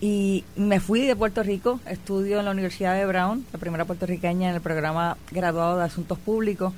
[0.00, 4.48] Y me fui de Puerto Rico, estudio en la Universidad de Brown, la primera puertorriqueña
[4.48, 6.72] en el programa graduado de Asuntos Públicos.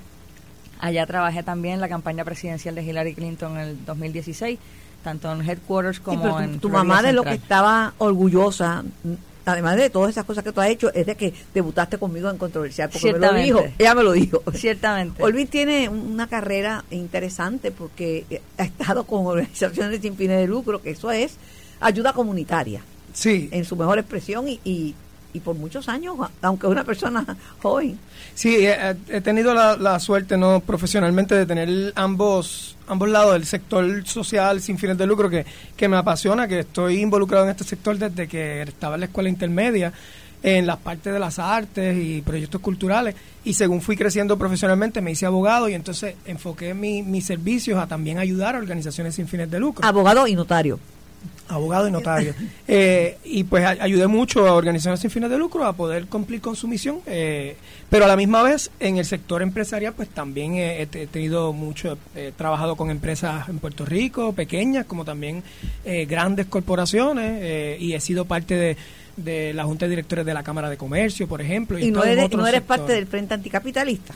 [0.81, 4.59] Allá trabajé también en la campaña presidencial de Hillary Clinton en el 2016,
[5.03, 6.53] tanto en headquarters como tu, en.
[6.61, 8.85] Tu Florida mamá de lo que estaba orgullosa,
[9.45, 12.39] además de todas esas cosas que tú has hecho, es de que debutaste conmigo en
[12.39, 13.47] Controversial, porque me lo Ciertamente.
[13.47, 14.43] dijo, ella me lo dijo.
[14.55, 15.23] Ciertamente.
[15.23, 20.91] Olvin tiene una carrera interesante porque ha estado con organizaciones sin fines de lucro, que
[20.91, 21.37] eso es
[21.81, 22.83] ayuda comunitaria,
[23.13, 24.95] Sí, en su mejor expresión y, y,
[25.33, 27.25] y por muchos años, aunque una persona
[27.63, 27.99] joven.
[28.35, 33.47] sí, he, he tenido la, la suerte, no profesionalmente, de tener ambos ambos lados del
[33.47, 37.63] sector social sin fines de lucro que, que me apasiona, que estoy involucrado en este
[37.63, 39.93] sector desde que estaba en la escuela intermedia,
[40.43, 43.15] en las partes de las artes y proyectos culturales,
[43.45, 47.87] y según fui creciendo profesionalmente me hice abogado y entonces enfoqué mi- mis servicios a
[47.87, 49.87] también ayudar a organizaciones sin fines de lucro.
[49.87, 50.81] Abogado y notario.
[51.49, 52.33] Abogado y notario.
[52.69, 56.41] Eh, y pues a- ayudé mucho a organizaciones sin fines de lucro a poder cumplir
[56.41, 57.57] con su misión, eh,
[57.89, 61.07] pero a la misma vez en el sector empresarial pues también he, he te- he
[61.09, 65.43] tenido mucho, he trabajado con empresas en Puerto Rico, pequeñas como también
[65.85, 68.77] eh, grandes corporaciones eh, y he sido parte de,
[69.17, 71.79] de la Junta de Directores de la Cámara de Comercio, por ejemplo.
[71.81, 72.79] Y no estoy en eres, no eres sectores.
[72.81, 74.15] parte del Frente Anticapitalista.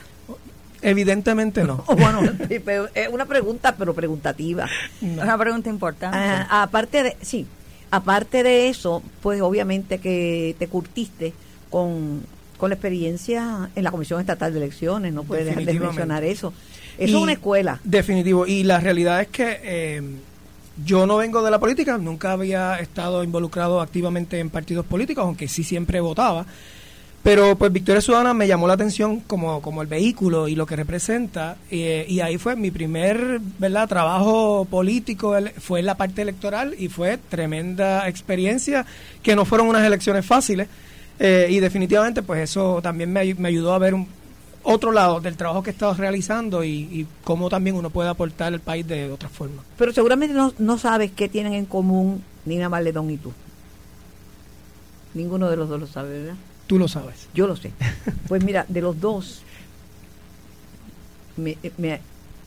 [0.84, 1.84] Evidentemente no.
[1.96, 2.20] Bueno,
[2.94, 4.68] es una pregunta, pero preguntativa.
[5.00, 6.16] Una pregunta importante.
[6.18, 7.46] Ah, aparte de, sí,
[7.90, 11.32] aparte de eso, pues obviamente que te curtiste
[11.70, 12.22] con,
[12.56, 16.52] con la experiencia en la Comisión Estatal de Elecciones, no puedes dejar de mencionar eso.
[16.98, 17.80] Eso Y- es una escuela.
[17.82, 18.46] Definitivo.
[18.46, 20.02] Y la realidad es que eh,
[20.84, 25.48] yo no vengo de la política, nunca había estado involucrado activamente en partidos políticos, aunque
[25.48, 26.46] sí siempre votaba.
[27.24, 30.76] Pero pues Victoria Ciudadana me llamó la atención como, como el vehículo y lo que
[30.76, 31.56] representa.
[31.70, 33.88] eh, y ahí fue mi primer ¿verdad?
[33.88, 38.84] trabajo político, fue en la parte electoral y fue tremenda experiencia,
[39.22, 40.68] que no fueron unas elecciones fáciles.
[41.18, 44.06] eh, y definitivamente pues eso también me, ay- me ayudó a ver un,
[44.66, 48.60] otro lado del trabajo que estado realizando y, y cómo también uno puede aportar al
[48.60, 49.62] país de otra forma.
[49.78, 53.32] Pero seguramente no, no sabes qué tienen en común Nina Maledón y tú.
[55.14, 56.34] Ninguno de los dos lo sabe, ¿verdad?
[56.66, 57.28] Tú lo sabes.
[57.34, 57.72] Yo lo sé.
[58.28, 59.42] Pues mira, de los dos,
[61.36, 61.58] me,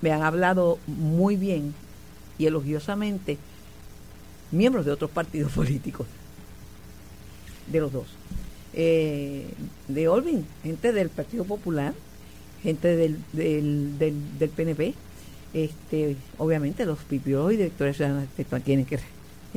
[0.01, 1.73] me han hablado muy bien
[2.38, 3.38] y elogiosamente
[4.51, 6.08] miembros de otros partidos políticos.
[7.71, 8.08] De los dos.
[8.73, 9.49] Eh,
[9.88, 11.93] de Olvin, gente del Partido Popular,
[12.63, 14.93] gente del, del, del, del PNP.
[15.53, 18.27] Este, obviamente los pipios y directores ciudadanos
[18.63, 18.99] tienen que,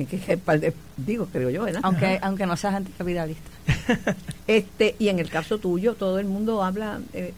[0.11, 1.81] que respaldar- digo, creo yo, ¿verdad?
[1.85, 3.51] aunque aunque no seas anticapitalista.
[4.47, 7.33] Este, y en el caso tuyo, todo el mundo habla, eh,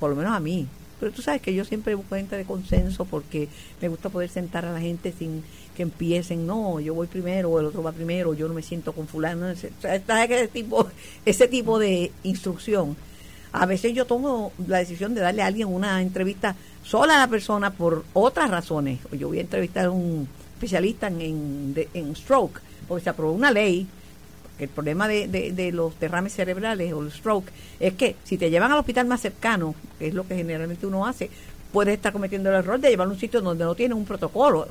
[0.00, 0.66] por lo menos a mí,
[0.98, 3.48] pero tú sabes que yo siempre busco gente de consenso porque
[3.80, 5.44] me gusta poder sentar a la gente sin
[5.76, 8.92] que empiecen, no, yo voy primero, o el otro va primero, yo no me siento
[8.92, 10.88] con fulano, ese- o sea, ¿sabes qué tipo,
[11.24, 12.96] ese tipo de instrucción.
[13.52, 17.28] A veces yo tomo la decisión de darle a alguien una entrevista sola a la
[17.28, 18.98] persona por otras razones.
[19.16, 20.26] Yo voy a entrevistar a un
[20.64, 23.86] especialista en, en, de- en stroke, porque se aprobó una ley
[24.58, 27.50] el problema de, de, de los derrames cerebrales o el stroke
[27.80, 31.06] es que si te llevan al hospital más cercano, que es lo que generalmente uno
[31.06, 31.28] hace,
[31.72, 34.68] puedes estar cometiendo el error de llevarlo a un sitio donde no tiene un protocolo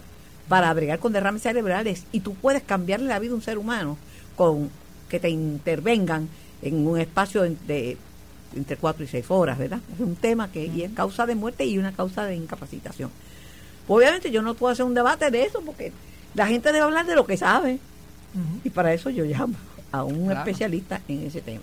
[0.48, 3.98] para bregar con derrames cerebrales y tú puedes cambiarle la vida a un ser humano
[4.38, 4.70] con
[5.10, 6.30] que te intervengan
[6.62, 7.98] en un espacio de, de
[8.56, 9.80] entre cuatro y seis horas, ¿verdad?
[9.94, 13.10] Es un tema que y es causa de muerte y una causa de incapacitación.
[13.88, 15.92] Obviamente yo no puedo hacer un debate de eso porque
[16.34, 17.80] la gente debe hablar de lo que sabe.
[18.64, 19.56] Y para eso yo llamo
[19.92, 20.40] a un Claro.
[20.40, 21.62] especialista en ese tema.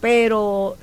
[0.00, 0.76] Pero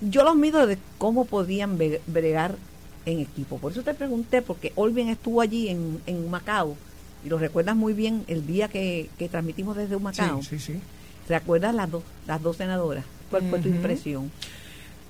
[0.00, 2.56] yo los mido de cómo podían bregar
[3.04, 3.58] en equipo.
[3.58, 6.76] Por eso te pregunté, porque Olvin estuvo allí en, en Macao,
[7.24, 10.42] y lo recuerdas muy bien el día que, que transmitimos desde Macao.
[10.42, 10.80] Sí, sí, sí.
[11.28, 13.04] ¿Recuerdas las dos, las dos senadoras?
[13.30, 14.30] ¿Cuál fue tu impresión?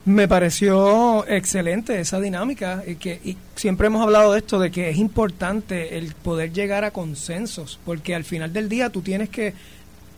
[0.04, 4.90] Me pareció excelente esa dinámica y que y siempre hemos hablado de esto de que
[4.90, 9.54] es importante el poder llegar a consensos porque al final del día tú tienes que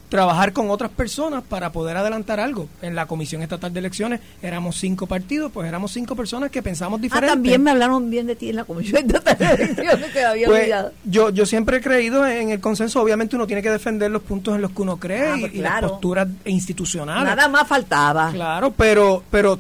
[0.09, 2.69] trabajar con otras personas para poder adelantar algo.
[2.83, 6.99] En la Comisión Estatal de Elecciones éramos cinco partidos, pues éramos cinco personas que pensamos
[7.01, 7.29] Ah, diferente.
[7.35, 10.93] también me hablaron bien de ti en la comisión de elecciones que había Pues, olvidado.
[11.05, 13.03] yo, yo siempre he creído en el consenso.
[13.03, 15.55] Obviamente uno tiene que defender los puntos en los que uno cree Ah, y- pues
[15.55, 15.89] y, las claro.
[15.89, 17.25] posturas institucionales.
[17.37, 18.31] Nada más faltaba.
[18.31, 19.59] Claro, pero, pero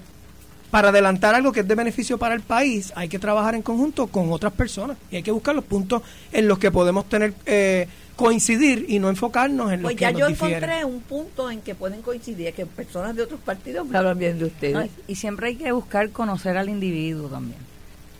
[0.75, 4.09] para adelantar algo que es de beneficio para el país, hay que trabajar en conjunto
[4.09, 7.87] con otras personas y hay que buscar los puntos en los que podemos tener eh,
[8.17, 10.57] coincidir y no enfocarnos en lo pues que ya nos yo difiere.
[10.57, 14.37] encontré un punto en que pueden coincidir, que personas de otros partidos me hablan bien
[14.41, 14.75] de ustedes.
[14.75, 17.61] No, y siempre hay que buscar conocer al individuo también.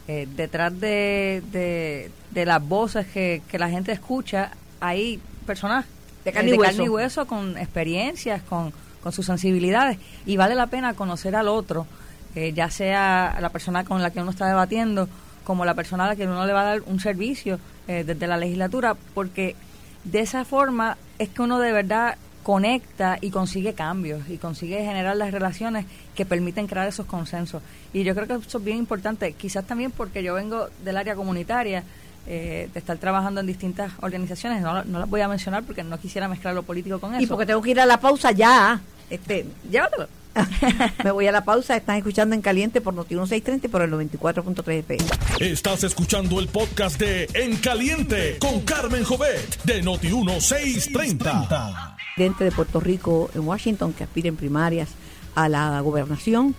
[0.07, 5.87] Eh, detrás de, de, de las voces que, que la gente escucha, hay personas
[6.25, 6.85] De carne eh, y hueso.
[6.85, 11.89] hueso, con experiencias, con, con sus sensibilidades, y vale la pena conocer al otro,
[12.35, 15.09] eh, ya sea la persona con la que uno está debatiendo,
[15.45, 18.27] como la persona a la que uno le va a dar un servicio eh, desde
[18.27, 19.55] la legislatura, porque
[20.05, 25.17] de esa forma es que uno de verdad conecta y consigue cambios y consigue generar
[25.17, 27.63] las relaciones que permiten crear esos consensos.
[27.93, 31.15] Y yo creo que eso es bien importante, quizás también porque yo vengo del área
[31.15, 31.85] comunitaria,
[32.27, 35.99] eh, de estar trabajando en distintas organizaciones, no, no las voy a mencionar porque no
[35.99, 37.23] quisiera mezclar lo político con eso.
[37.23, 38.81] Y porque tengo que ir a la pausa ya.
[39.11, 40.09] Este, Llévatelo.
[41.05, 41.77] me voy a la pausa.
[41.77, 45.05] Están escuchando en caliente por Noti 1630 y por el 94.3 FM.
[45.41, 51.97] Estás escuchando el podcast de En Caliente con Carmen Jovet de Noti 1630.
[52.17, 54.91] Presidente de Puerto Rico en Washington que aspira en primarias
[55.35, 56.55] a la gobernación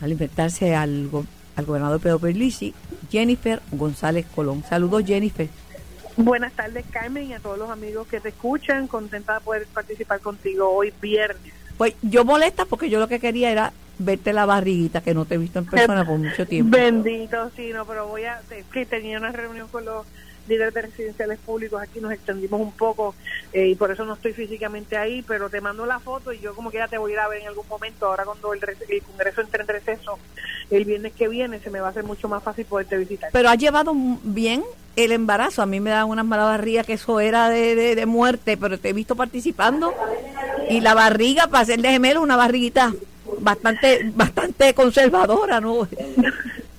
[0.00, 1.26] al enfrentarse al, go-
[1.56, 2.74] al gobernador Pedro Pierluisi,
[3.10, 4.64] Jennifer González Colón.
[4.68, 5.48] Saludos Jennifer.
[6.16, 8.86] Buenas tardes, Carmen, y a todos los amigos que te escuchan.
[8.86, 11.52] Contenta de poder participar contigo hoy viernes.
[11.82, 15.34] Pues yo molesta porque yo lo que quería era verte la barriguita que no te
[15.34, 16.76] he visto en persona por mucho tiempo.
[16.76, 18.40] Bendito, sí, no, pero voy a.
[18.52, 20.06] Es que tenía una reunión con los
[20.46, 23.16] líderes de residenciales públicos aquí, nos extendimos un poco
[23.52, 26.54] eh, y por eso no estoy físicamente ahí, pero te mando la foto y yo
[26.54, 28.06] como que ya te voy a ir a ver en algún momento.
[28.06, 30.20] Ahora, cuando el, el Congreso entre en receso
[30.70, 33.30] el viernes que viene, se me va a hacer mucho más fácil poderte visitar.
[33.32, 33.92] Pero has llevado
[34.22, 34.62] bien
[34.96, 35.62] el embarazo.
[35.62, 38.78] A mí me dan unas malas barrigas que eso era de, de, de muerte, pero
[38.78, 39.94] te he visto participando.
[40.68, 42.92] Y la barriga, para ser de gemelo, una barriguita
[43.38, 45.88] bastante bastante conservadora, ¿no?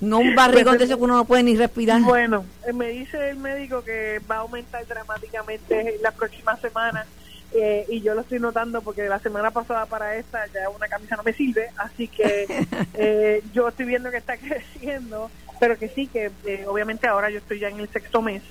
[0.00, 1.98] No un barrigón de eso que uno no puede ni respirar.
[2.02, 7.06] Bueno, eh, me dice el médico que va a aumentar dramáticamente la próxima semana
[7.54, 11.16] eh, y yo lo estoy notando porque la semana pasada para esta ya una camisa
[11.16, 12.46] no me sirve, así que
[12.94, 17.38] eh, yo estoy viendo que está creciendo, pero que sí, que eh, obviamente ahora yo
[17.38, 18.42] estoy ya en el sexto mes,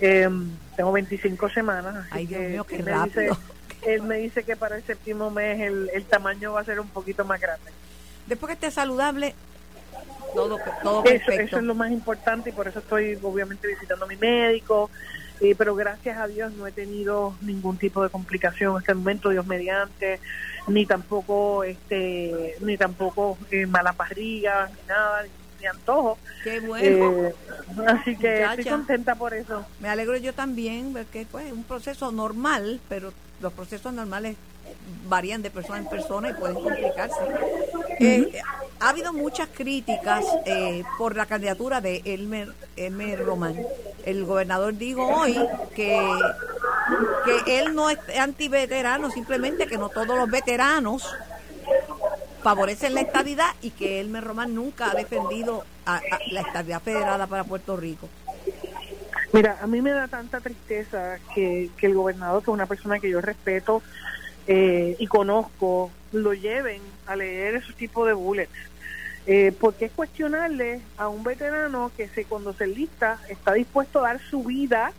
[0.00, 0.28] eh,
[0.76, 3.30] tengo 25 semanas, así Ay, Dios que mío, qué él me dice-
[3.86, 6.88] él me dice que para el séptimo mes el, el tamaño va a ser un
[6.88, 7.70] poquito más grande.
[8.26, 9.34] Después que esté saludable,
[10.34, 11.42] todo, todo Eso, perfecto.
[11.42, 14.90] eso es lo más importante y por eso estoy obviamente visitando a mi médico,
[15.40, 19.30] eh, pero gracias a Dios no he tenido ningún tipo de complicación hasta el momento,
[19.30, 20.20] Dios mediante,
[20.66, 25.22] ni tampoco este ni tampoco eh, malas barrigas, ni nada,
[25.60, 26.18] ni, antojo.
[26.44, 27.28] Qué bueno.
[27.28, 27.34] Eh,
[27.86, 29.66] así que estoy contenta por eso.
[29.80, 34.36] Me alegro yo también, porque pues, es un proceso normal, pero los procesos normales
[35.06, 37.16] varían de persona en persona y pueden complicarse.
[38.00, 38.40] Eh,
[38.80, 43.56] ha habido muchas críticas eh, por la candidatura de Elmer, Elmer Román.
[44.04, 45.36] El gobernador dijo hoy
[45.74, 45.98] que,
[47.44, 51.04] que él no es antiveterano, simplemente que no todos los veteranos
[52.42, 57.26] favorecen la estadidad y que Elmer Román nunca ha defendido a- a la estadidad federada
[57.26, 58.08] para Puerto Rico.
[59.32, 62.98] Mira, a mí me da tanta tristeza que, que el gobernador, que es una persona
[62.98, 63.82] que yo respeto
[64.48, 68.50] eh, y conozco, lo lleven a leer esos tipos de bullets.
[69.26, 74.08] Eh, porque es cuestionarle a un veterano que se, cuando se lista está dispuesto a
[74.08, 74.92] dar su vida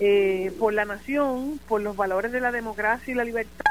[0.00, 3.66] eh, por la nación, por los valores de la democracia y la libertad,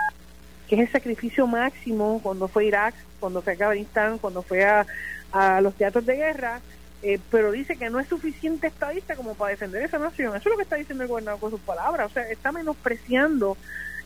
[0.67, 4.65] que es el sacrificio máximo cuando fue a Irak, cuando fue a Afganistán, cuando fue
[4.65, 4.85] a,
[5.31, 6.61] a los teatros de guerra,
[7.01, 10.35] eh, pero dice que no es suficiente estadista como para defender esa nación.
[10.35, 12.11] Eso es lo que está diciendo el gobernador con sus palabras.
[12.11, 13.57] O sea, está menospreciando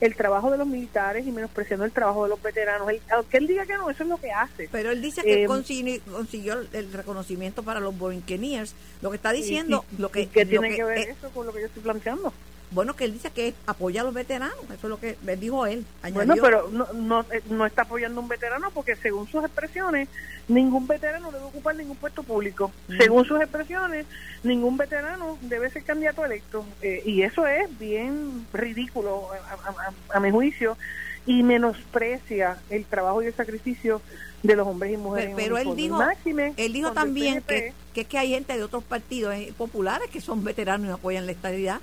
[0.01, 2.89] el trabajo de los militares y menospreciando el trabajo de los veteranos.
[2.89, 4.67] Él, aunque él diga que no, eso es lo que hace.
[4.71, 8.73] Pero él dice que Eh, consiguió, consiguió el reconocimiento para los Borinqueniers.
[9.01, 11.29] Lo que está diciendo, ¿Y- y- lo que, qué tiene que- que ver eh, eso
[11.29, 12.33] con lo que yo estoy planteando?
[12.73, 14.55] bueno, que él dice que apoya a los veteranos.
[14.65, 15.85] Eso es lo que dijo él.
[16.03, 19.43] Bueno, Añadió, pero no, no, eh, no está apoyando a un veterano porque según sus
[19.43, 20.07] expresiones,
[20.51, 22.71] ningún veterano debe ocupar ningún puesto público.
[22.97, 24.05] Según sus expresiones,
[24.43, 26.65] ningún veterano debe ser candidato electo.
[26.81, 30.77] Eh, y eso es bien ridículo a, a- a- a mi juicio
[31.25, 34.01] y menosprecia el trabajo y el sacrificio
[34.43, 35.33] de los hombres y mujeres.
[35.35, 38.63] pero, pero él dijo, Máxime él dijo también que, que es que hay gente de
[38.63, 41.79] otros partidos eh, populares que son veteranos y apoyan la estabilidad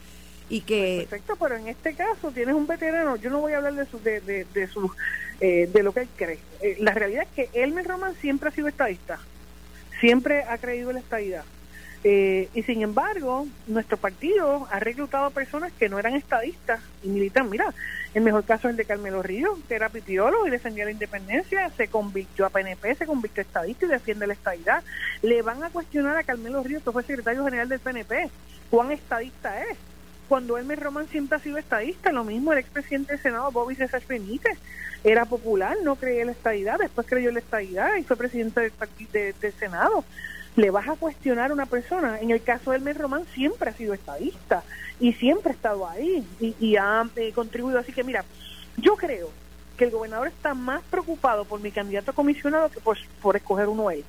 [0.50, 3.74] y que Perfecto, pero en este caso tienes un veterano, yo no voy a hablar
[3.74, 4.90] de su, de, de, de su,
[5.40, 6.38] eh, de lo que él cree.
[6.60, 9.18] Eh, la realidad es que Elmer Roman siempre ha sido estadista,
[10.00, 11.44] siempre ha creído en la estadidad.
[12.04, 17.50] Eh, y sin embargo, nuestro partido ha reclutado personas que no eran estadistas y militan.
[17.50, 17.74] Mira,
[18.14, 21.70] el mejor caso es el de Carmelo Ríos, que era pipiolo y defendía la independencia,
[21.76, 24.84] se convirtió a PNP, se convirtió a estadista y defiende la estadidad.
[25.22, 28.30] Le van a cuestionar a Carmelo Ríos, que fue secretario general del PNP,
[28.70, 29.76] cuán estadista es.
[30.28, 34.02] Cuando Elmer Román siempre ha sido estadista, lo mismo el expresidente del Senado, Bobby César
[34.06, 34.58] Benítez,
[35.04, 38.60] era popular, no creía en la estadidad, después creyó en la estadidad y fue presidente
[38.60, 40.04] del, del Senado
[40.58, 42.18] le vas a cuestionar a una persona.
[42.20, 44.64] En el caso del Elmer Román siempre ha sido estadista
[44.98, 47.78] y siempre ha estado ahí y, ha eh, contribuido.
[47.78, 48.24] Así que mira,
[48.76, 49.30] yo creo
[49.76, 53.90] que el gobernador está más preocupado por mi candidato comisionado que por, por escoger uno
[53.90, 54.04] él.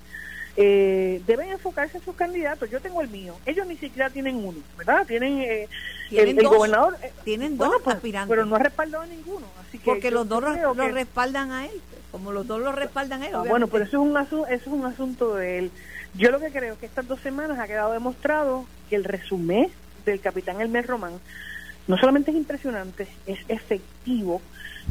[0.61, 2.69] Eh, deben enfocarse en sus candidatos.
[2.69, 3.33] Yo tengo el mío.
[3.45, 5.07] Ellos ni siquiera tienen uno, ¿verdad?
[5.07, 5.69] Tienen, eh,
[6.11, 6.97] el, gobernador.
[7.01, 8.29] Eh, tienen dos pues, aspirantes.
[8.29, 9.45] Pero no ha respaldado a ninguno.
[9.61, 11.81] Así que Porque los dos lo, respaldan a él.
[12.11, 13.35] Como los dos lo respaldan a él.
[13.47, 15.71] Bueno, pero eso es, un asunto, eso es un asunto de él.
[16.15, 19.69] Yo lo que creo es que estas dos semanas ha quedado demostrado que el resumen
[20.05, 21.13] del capitán Elmer Román
[21.87, 24.41] no solamente es impresionante, es efectivo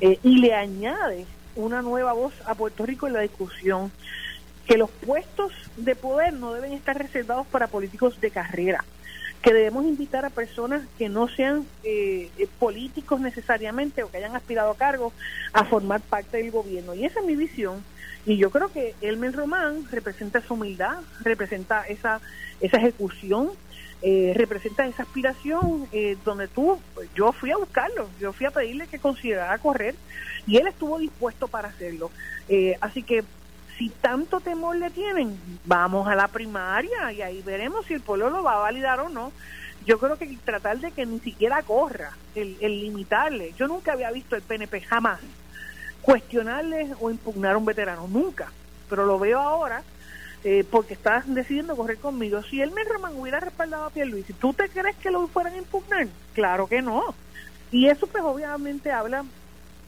[0.00, 3.90] eh, y le añade una nueva voz a Puerto Rico en la discusión,
[4.68, 8.84] que los puestos de poder no deben estar reservados para políticos de carrera,
[9.42, 14.36] que debemos invitar a personas que no sean eh, eh, políticos necesariamente o que hayan
[14.36, 15.12] aspirado a cargos
[15.52, 16.94] a formar parte del gobierno.
[16.94, 17.82] Y esa es mi visión
[18.26, 22.20] y yo creo que Elmer Román representa esa humildad, representa esa,
[22.60, 23.52] esa ejecución,
[24.02, 26.78] eh, representa esa aspiración eh, donde tú,
[27.14, 29.94] yo fui a buscarlo, yo fui a pedirle que considerara correr
[30.46, 32.10] y él estuvo dispuesto para hacerlo.
[32.50, 33.24] Eh, así que
[33.78, 38.28] si tanto temor le tienen, vamos a la primaria y ahí veremos si el pueblo
[38.28, 39.32] lo va a validar o no.
[39.86, 43.54] Yo creo que tratar de que ni siquiera corra, el, el limitarle.
[43.56, 45.20] Yo nunca había visto el PNP jamás
[46.02, 48.50] cuestionarle o impugnar a un veterano, nunca.
[48.88, 49.82] Pero lo veo ahora
[50.42, 52.42] eh, porque estás decidiendo correr conmigo.
[52.42, 56.06] Si el Román hubiera respaldado a Pierluisi, ¿tú te crees que lo fueran a impugnar?
[56.32, 57.14] Claro que no.
[57.70, 59.24] Y eso pues obviamente habla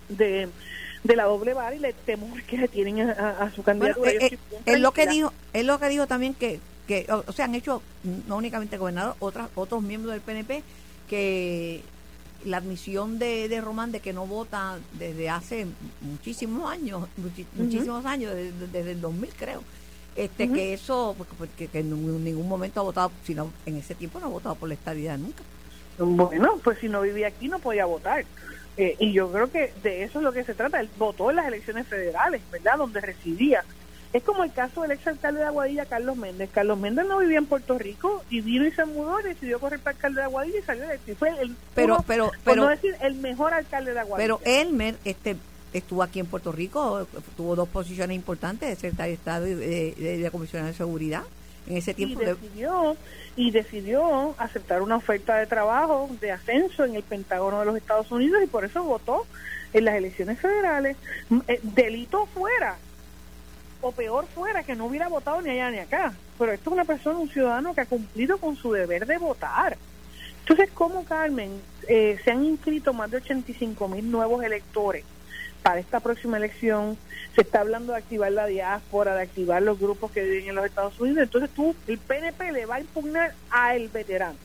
[0.08, 0.48] de,
[1.04, 4.10] de la doble vara y el temor que tienen a, su candidatura.
[4.10, 7.46] Eh, eh, es lo que dijo, es lo que dijo también que, que o, sea,
[7.46, 7.82] han hecho
[8.26, 10.62] no únicamente gobernador, otras, otros miembros del PNP
[11.08, 11.82] que
[12.44, 15.66] la admisión de, de Román de que no vota desde hace
[16.00, 17.08] muchísimos años,
[17.54, 18.32] muchísimos años,
[18.72, 19.62] desde, el 2000 creo.
[20.16, 24.26] Este, que eso, porque, que en ningún momento ha votado, sino en ese tiempo no
[24.26, 25.42] ha votado por la estabilidad nunca.
[25.98, 28.24] Bueno, pues si no vivía aquí no podía votar.
[28.80, 30.80] Eh, y yo creo que de eso es lo que se trata.
[30.80, 32.78] Él votó en las elecciones federales, ¿verdad?
[32.78, 33.62] Donde residía.
[34.14, 36.48] Es como el caso del ex alcalde de Aguadilla, Carlos Méndez.
[36.50, 39.80] Carlos Méndez no vivía en Puerto Rico y vino y se mudó y decidió correr
[39.80, 41.12] para alcalde de Aguadilla y salió de aquí.
[41.12, 44.24] Fue el, pero, pero, pero, no decir el mejor alcalde de Aguadilla.
[44.24, 45.36] Pero Elmer este,
[45.74, 50.18] estuvo aquí en Puerto Rico, tuvo dos posiciones importantes de secretario de Estado y de,
[50.18, 51.22] de, comisionado de seguridad
[51.70, 52.20] en ese tiempo.
[52.22, 52.96] Y decidió,
[53.36, 58.10] y decidió aceptar una oferta de trabajo de ascenso en el Pentágono de los Estados
[58.10, 59.26] Unidos y por eso votó
[59.72, 60.96] en las elecciones federales.
[61.48, 62.76] Eh, delito fuera
[63.80, 66.12] o peor fuera que no hubiera votado ni allá ni acá.
[66.38, 69.76] Pero esto es una persona, un ciudadano que ha cumplido con su deber de votar.
[70.40, 75.04] Entonces, ¿cómo, Carmen, eh, se han inscrito más de 85 mil nuevos electores
[75.62, 76.96] para esta próxima elección?
[77.34, 80.64] Se está hablando de activar la diáspora, de activar los grupos que viven en los
[80.64, 81.22] Estados Unidos.
[81.22, 84.38] Entonces, tú, el PNP le va a impugnar a el veterano.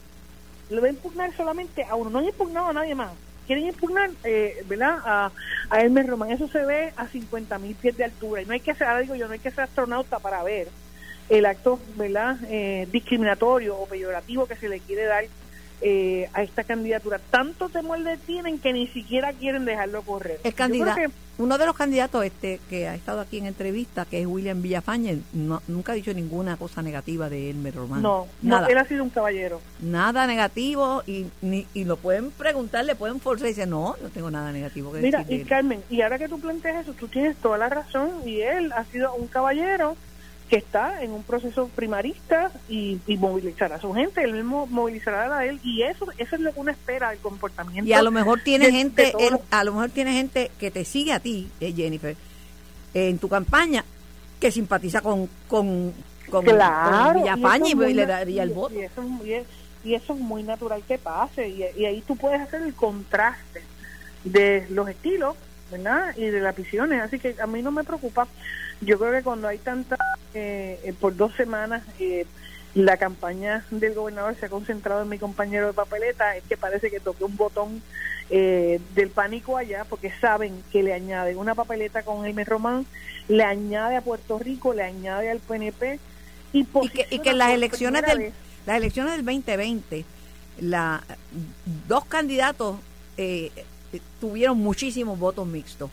[0.70, 2.10] Le va a impugnar solamente a uno.
[2.10, 3.12] No han impugnado a nadie más
[3.46, 4.98] quieren impugnar eh, ¿verdad?
[5.06, 5.32] A,
[5.70, 6.32] a Hermes Román.
[6.32, 8.42] Eso se ve a 50 mil pies de altura.
[8.42, 10.68] Y no hay que ser, digo yo, no hay que ser astronauta para ver
[11.30, 12.38] el acto ¿verdad?
[12.50, 15.26] Eh, discriminatorio o peyorativo que se le quiere dar
[15.82, 17.20] eh, a esta candidatura.
[17.20, 20.40] Tanto temor le tienen que ni siquiera quieren dejarlo correr.
[20.44, 21.02] El candidato,
[21.38, 25.20] uno de los candidatos este que ha estado aquí en entrevista, que es William Villafañe,
[25.68, 28.02] nunca ha dicho ninguna cosa negativa de Elmer Román.
[28.02, 28.68] No, nada.
[28.68, 29.62] él ha sido un caballero.
[29.82, 34.10] Nada negativo y, ni, y lo pueden preguntar, le pueden forzar y decir, no, no
[34.10, 37.36] tengo nada negativo que Mira, y Carmen, y ahora que tú planteas eso, tú tienes
[37.38, 39.98] toda la razón y él ha sido un caballero
[40.50, 45.46] que está en un proceso primarista y, movilizará a su gente, él mismo movilizará a
[45.46, 47.90] él y eso eso es lo que uno espera del comportamiento.
[47.90, 49.14] Y a lo mejor tiene gente,
[49.50, 52.16] a lo mejor tiene gente que te sigue a ti, eh, Jennifer,
[52.94, 53.84] en tu campaña
[54.40, 55.94] que simpatiza con con
[56.30, 58.74] con, Villafaña y, le daría el voto.
[58.74, 59.46] Y eso, es,
[59.84, 63.62] y eso es muy natural que pase y, y ahí tú puedes hacer el contraste
[64.24, 65.36] de los estilos,
[65.72, 66.16] ¿verdad?
[66.18, 68.28] Y de las visiones, así que a mí no me preocupa
[68.82, 69.98] yo creo que cuando hay tanta,
[70.36, 72.26] eh, eh, por dos semanas, eh,
[72.74, 76.92] la campaña del gobernador se ha concentrado en mi compañero de papeleta, es que parece
[76.92, 77.82] que toque un botón
[78.28, 82.86] del pánico allá, porque saben que le añade una papeleta con Jaime Román,
[83.28, 86.00] le añade a Puerto Rico, le añade al PNP.
[86.52, 88.34] Y, y que, y que las elecciones del
[88.66, 90.06] las elecciones del 2020,
[90.62, 91.04] la,
[91.88, 92.78] dos candidatos
[93.18, 93.52] eh,
[94.20, 95.92] tuvieron muchísimos votos mixtos.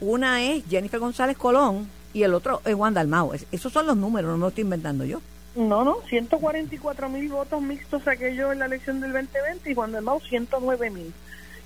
[0.00, 1.88] Una es Jennifer González Colón
[2.18, 3.32] y el otro es Juan Dalmao.
[3.52, 5.20] Esos son los números, no me lo estoy inventando yo.
[5.54, 9.92] No, no, 144 mil votos mixtos saqué yo en la elección del 2020 y Juan
[9.92, 11.14] Dalmau 109 mil.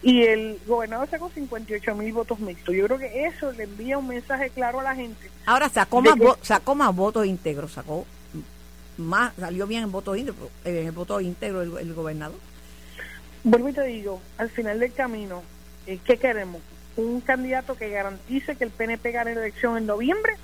[0.02, 2.74] Y el gobernador sacó 58 mil votos mixtos.
[2.74, 5.30] Yo creo que eso le envía un mensaje claro a la gente.
[5.46, 8.04] Ahora sacó más, sacó más votos íntegros, sacó
[8.98, 12.36] más, salió bien en votos íntegros, en el voto íntegro el, gobernador.
[13.42, 15.42] Vuelvo y te digo, al final del camino,
[15.86, 16.60] eh, ¿qué queremos?
[16.96, 20.34] ¿Un candidato que garantice que el PNP gane la elección en noviembre?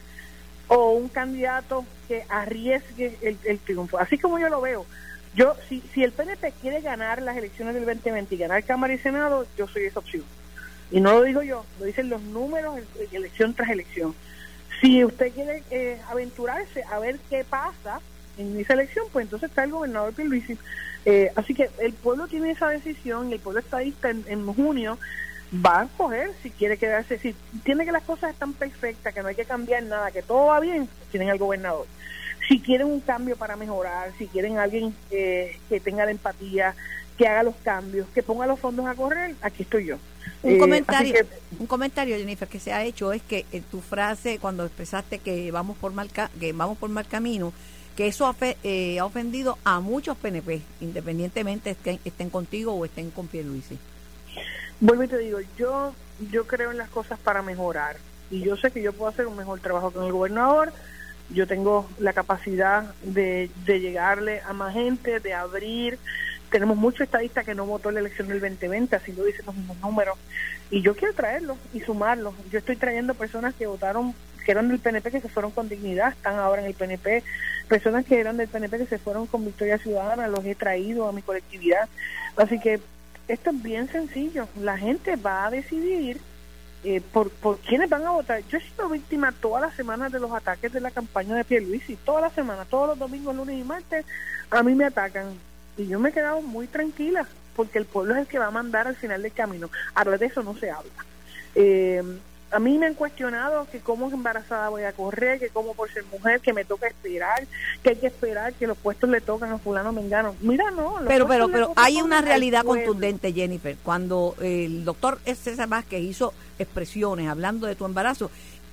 [0.68, 3.98] o un candidato que arriesgue el, triunfo.
[3.98, 4.86] Así como yo lo veo.
[5.34, 8.98] Yo, si, si el PNP quiere ganar las elecciones del 2020 y ganar Cámara y
[8.98, 10.24] Senado, yo soy esa opción.
[10.90, 12.80] Y no lo digo yo, lo dicen los números
[13.12, 14.14] elección tras elección.
[14.80, 18.00] Si usted quiere eh, aventurarse a ver qué pasa
[18.38, 20.56] en esa elección, pues entonces está el gobernador Pierluisi.
[21.04, 24.98] Eh, así que el pueblo tiene esa decisión y el pueblo está en, en junio
[25.52, 27.34] va a escoger si quiere quedarse, si
[27.64, 30.60] tiene que las cosas están perfectas, que no hay que cambiar nada, que todo va
[30.60, 31.86] bien, tienen al gobernador.
[32.48, 36.74] Si quieren un cambio para mejorar, si quieren alguien eh, que tenga la empatía,
[37.16, 39.96] que haga los cambios, que ponga los fondos a correr, aquí estoy yo.
[40.42, 41.14] Un eh, comentario,
[41.58, 45.50] un comentario, Jennifer, que se ha hecho es que en tu frase cuando expresaste que
[45.50, 47.52] vamos por mal que vamos por mal camino,
[47.96, 53.10] que eso ha, eh, ha ofendido a muchos PNP, independientemente estén, estén contigo o estén
[53.10, 53.76] con Pierluisi.
[54.80, 55.94] Vuelvo y te digo, yo,
[56.30, 57.96] yo creo en las cosas para mejorar
[58.30, 60.72] y yo sé que yo puedo hacer un mejor trabajo con el gobernador,
[61.30, 65.98] yo tengo la capacidad de, de llegarle a más gente, de abrir,
[66.50, 69.78] tenemos muchos estadistas que no votó la elección del 2020, así lo dicen los mismos
[69.80, 70.18] números,
[70.70, 72.34] y yo quiero traerlos y sumarlos.
[72.50, 74.14] Yo estoy trayendo personas que votaron,
[74.44, 77.22] que eran del PNP, que se fueron con dignidad, están ahora en el PNP,
[77.68, 81.12] personas que eran del PNP, que se fueron con Victoria Ciudadana, los he traído a
[81.12, 81.88] mi colectividad.
[82.36, 82.80] Así que
[83.28, 84.48] esto es bien sencillo.
[84.60, 86.20] La gente va a decidir
[86.84, 88.42] eh, por, por quiénes van a votar.
[88.48, 91.96] Yo he sido víctima todas las semanas de los ataques de la campaña de Pierluisi.
[91.96, 94.04] Toda la semana, todos los domingos, lunes y martes,
[94.50, 95.34] a mí me atacan.
[95.76, 98.52] Y yo me he quedado muy tranquila porque el pueblo es el que va a
[98.52, 99.70] mandar al final del camino.
[99.94, 100.90] Ahora de eso no se habla.
[101.54, 102.02] Eh,
[102.50, 106.04] a mí me han cuestionado que cómo embarazada voy a correr, que cómo por ser
[106.06, 107.46] mujer, que me toca esperar,
[107.82, 110.34] que hay que esperar que los puestos le tocan a fulano mengano.
[110.40, 110.96] Mira, no.
[111.06, 113.76] Pero, pero, pero hay una realidad contundente, Jennifer.
[113.82, 118.30] Cuando el doctor César Vázquez hizo expresiones hablando de tu embarazo,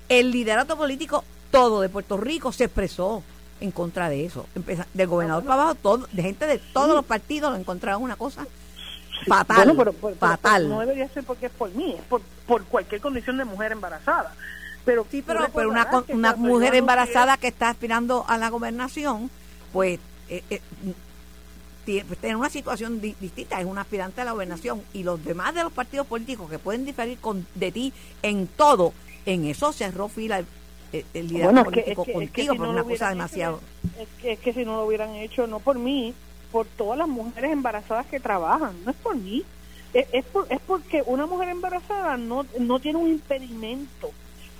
[0.07, 3.23] el liderato político todo de Puerto Rico se expresó
[3.59, 4.47] en contra de eso.
[4.93, 8.45] del gobernador para abajo, todo, de gente de todos los partidos encontraron una cosa
[9.25, 9.95] fatal.
[10.19, 10.69] fatal.
[10.69, 14.33] no debería ser porque es por mí, es por, por cualquier condición de mujer embarazada.
[14.83, 19.31] Pero sí, pero, pero una, una mujer embarazada que está aspirando a la gobernación,
[19.73, 19.99] pues
[20.29, 20.61] eh, eh,
[21.85, 25.63] pues, tiene una situación distinta, es una aspirante a la gobernación y los demás de
[25.63, 28.93] los partidos políticos que pueden diferir con, de ti en todo,
[29.25, 30.45] en eso cerró fila el,
[31.13, 33.59] el liderazgo político contigo por una cosa demasiado.
[33.99, 36.13] es, que, es que si no lo hubieran hecho, no por mí,
[36.55, 39.43] por todas las mujeres embarazadas que trabajan, no es por mí,
[39.93, 44.11] es, es, es porque una mujer embarazada no, no tiene un impedimento,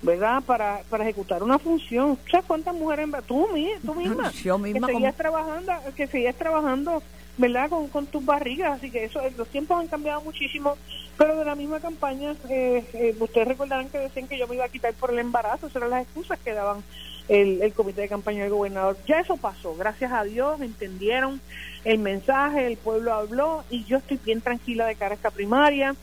[0.02, 0.43] ¿verdad?
[0.46, 2.20] Para, para ejecutar una función.
[2.30, 3.48] ¿Sabes cuántas mujeres tú,
[3.86, 7.02] tú misma, Yo misma que seguías trabajando, que seguías trabajando,
[7.38, 7.70] ¿verdad?
[7.70, 10.78] Con, con tus barrigas, así que eso, los tiempos han cambiado muchísimo,
[11.18, 14.66] pero de la misma campaña, eh, eh, ustedes recordarán que decían que yo me iba
[14.66, 16.84] a quitar por el embarazo, esas eran las excusas que daban
[17.28, 18.98] el, el comité de campaña del gobernador.
[19.08, 21.42] Ya eso pasó, gracias a Dios, entendieron
[21.84, 25.96] el mensaje, el pueblo habló y yo estoy bien tranquila de cara a esta primaria.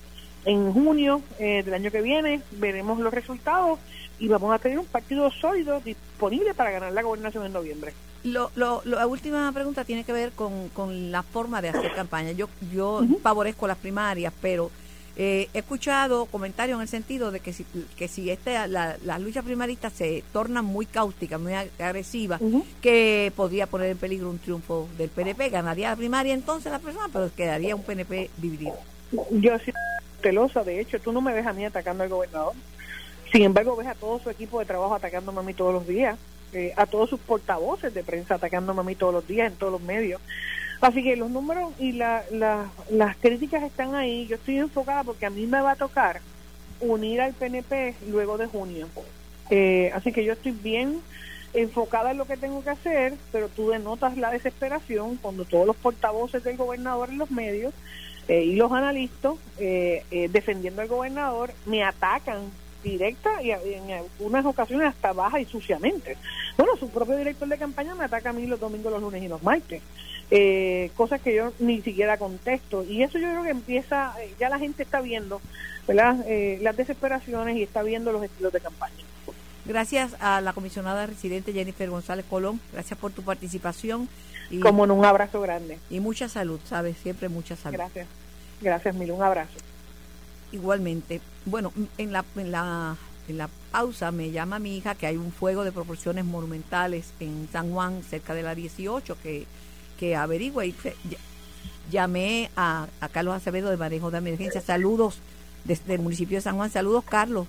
[0.45, 3.79] En junio eh, del año que viene veremos los resultados
[4.19, 7.93] y vamos a tener un partido sólido disponible para ganar la gobernación en noviembre.
[8.25, 12.33] Lo, lo, la última pregunta tiene que ver con, con la forma de hacer campaña.
[12.33, 14.71] Yo, yo favorezco las primarias, pero
[15.15, 17.67] eh, he escuchado comentarios en el sentido de que si,
[17.97, 22.41] que si este, la, las luchas primaristas se tornan muy cáusticas, muy agresivas,
[22.81, 27.09] que podría poner en peligro un triunfo del PNP, ganaría la primaria entonces la persona,
[27.13, 28.77] pero quedaría un PNP dividido.
[29.31, 29.75] Yo soy
[30.23, 32.55] telosa, de hecho, tú no me ves a mí atacando al gobernador.
[33.31, 36.19] Sin embargo, ves a todo su equipo de trabajo atacándome a mí todos los días,
[36.53, 39.73] eh, a todos sus portavoces de prensa atacándome a mí todos los días en todos
[39.73, 40.21] los medios.
[40.83, 42.25] Así que los números y la,
[42.91, 44.27] las críticas están ahí.
[44.27, 46.21] Yo estoy enfocada porque a mí me va a tocar
[46.81, 48.89] unir al PNP luego de junio.
[49.49, 51.01] Eh, así que yo estoy bien
[51.55, 55.77] enfocada en lo que tengo que hacer, pero tú denotas la desesperación cuando todos los
[55.77, 57.73] portavoces del gobernador en los medios
[58.27, 62.51] eh, y los analistas eh, defendiendo al gobernador me atacan
[62.83, 66.17] directa y en algunas ocasiones hasta baja y suciamente.
[66.57, 69.29] Bueno, su propio director de campaña me ataca a mí los domingos, los lunes y
[69.29, 69.83] los martes.
[70.35, 72.85] eh, cosas que yo ni siquiera contesto.
[72.85, 75.43] Y eso yo creo que empieza, eh, ya la gente está viendo
[75.87, 76.17] ¿verdad?
[76.27, 78.95] Eh, las desesperaciones y está viendo los estilos de campaña.
[79.65, 84.09] Gracias a la comisionada residente Jennifer González Colón, gracias por tu participación.
[84.51, 85.79] Y, Como en un abrazo grande.
[85.89, 86.97] Y mucha salud, ¿sabes?
[86.99, 87.77] Siempre mucha salud.
[87.77, 88.07] Gracias.
[88.61, 89.53] Gracias, Mil, un abrazo.
[90.53, 91.21] Igualmente.
[91.47, 92.97] Bueno, en la, en la,
[93.29, 97.49] en la pausa me llama mi hija que hay un fuego de proporciones monumentales en
[97.51, 99.47] San Juan, cerca de la 18, que,
[99.99, 100.75] que averigua y
[101.91, 104.61] llamé a, a Carlos Acevedo de Manejo de Emergencia.
[104.61, 105.19] Saludos
[105.65, 106.71] desde el municipio de San Juan.
[106.71, 107.47] Saludos, Carlos.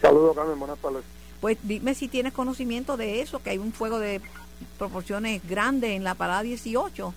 [0.00, 0.58] Saludos, Carmen.
[0.58, 1.04] Buenas tardes.
[1.40, 4.20] Pues dime si tienes conocimiento de eso, que hay un fuego de
[4.76, 7.14] proporciones grandes en la parada 18.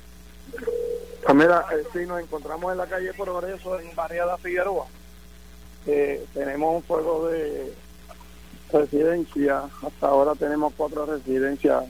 [1.24, 4.86] Pues mira, eh, sí, nos encontramos en la calle Progreso, en Variada Figueroa.
[5.86, 7.74] Eh, tenemos un fuego de
[8.72, 9.64] residencia.
[9.86, 11.86] Hasta ahora tenemos cuatro residencias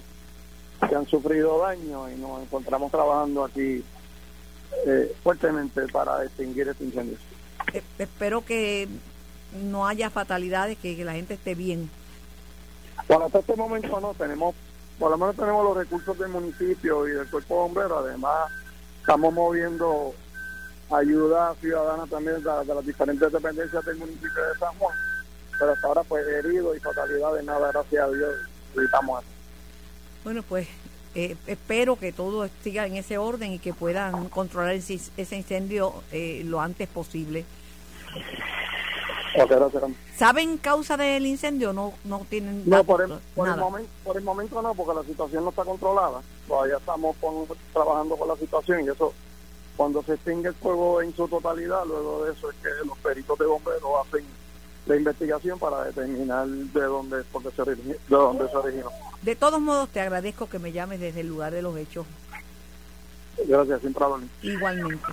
[0.88, 3.84] que han sufrido daño y nos encontramos trabajando aquí
[4.86, 7.18] eh, fuertemente para extinguir este incendio.
[7.74, 8.88] Eh, espero que
[9.64, 11.90] no haya fatalidades, que, la gente esté bien.
[13.08, 14.56] Bueno, hasta este momento no, tenemos,
[14.98, 18.50] por lo menos tenemos los recursos del municipio y del cuerpo bombero, además
[19.02, 20.14] estamos moviendo
[20.92, 24.96] ayuda ciudadana también de, las diferentes dependencias del municipio de San Juan,
[25.60, 28.34] pero hasta ahora pues heridos y fatalidades, nada, gracias a Dios,
[28.76, 29.32] evitamos eso.
[30.24, 30.68] Bueno, pues
[31.16, 35.02] eh, espero que todo siga en ese orden y que puedan controlar ese,
[35.36, 37.46] incendio eh, lo antes posible.
[40.16, 41.74] ¿Saben causa del incendio?
[41.74, 42.64] No, no tienen.
[42.66, 46.22] No, por el, momento, por el momento no, porque la situación no está controlada.
[46.48, 47.16] Todavía estamos
[47.74, 49.14] trabajando con la situación y eso,
[49.78, 53.40] cuando se extingue el fuego en su totalidad, luego de eso es que los peritos
[53.40, 54.26] de bomberos hacen
[54.86, 58.90] la investigación para determinar de dónde, porque se de dónde se originó.
[59.22, 62.06] De todos modos, te agradezco que me llames desde el lugar de los hechos.
[63.48, 64.06] Gracias, siempre
[64.42, 65.06] Igualmente.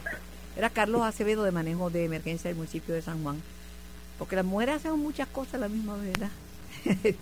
[0.57, 3.41] Era Carlos Acevedo de Manejo de Emergencia del municipio de San Juan.
[4.19, 6.17] Porque las mujeres hacen muchas cosas a la misma vez,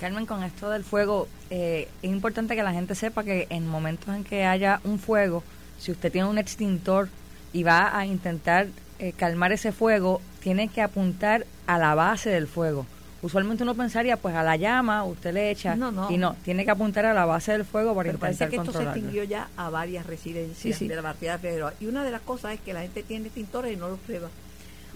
[0.00, 4.14] Carmen, con esto del fuego, eh, es importante que la gente sepa que en momentos
[4.14, 5.42] en que haya un fuego,
[5.78, 7.08] si usted tiene un extintor
[7.52, 8.68] y va a intentar
[9.00, 12.86] eh, calmar ese fuego, tiene que apuntar a la base del fuego.
[13.20, 15.76] Usualmente uno pensaría, pues a la llama usted le echa
[16.08, 18.72] y no, tiene que apuntar a la base del fuego para Pero parece que esto
[18.72, 21.74] se extinguió ya a varias residencias de la partida federal.
[21.80, 24.28] Y una de las cosas es que la gente tiene extintores y no los prueba.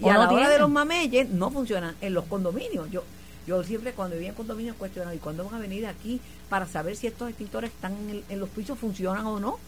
[0.02, 2.90] Y a la hora de los mameyes no funcionan en los condominios.
[2.90, 3.04] Yo
[3.46, 6.96] yo siempre cuando vivía en condominios cuestionaba, ¿y cuándo van a venir aquí para saber
[6.96, 7.94] si estos extintores están
[8.28, 9.58] en, los pisos, funcionan o no?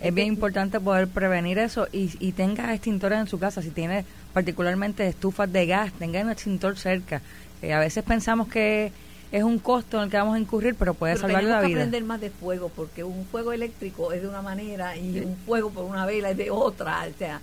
[0.00, 3.62] Es bien importante poder prevenir eso y, y tenga extintores en su casa.
[3.62, 4.04] Si tiene
[4.34, 7.22] particularmente estufas de gas, tenga un extintor cerca.
[7.62, 8.92] a veces pensamos que
[9.30, 11.68] es un costo en el que vamos a incurrir, pero puede salvar la vida.
[11.68, 15.36] que aprender más de fuego, porque un fuego eléctrico es de una manera y un
[15.46, 17.06] fuego por una vela es de otra.
[17.08, 17.40] O sea,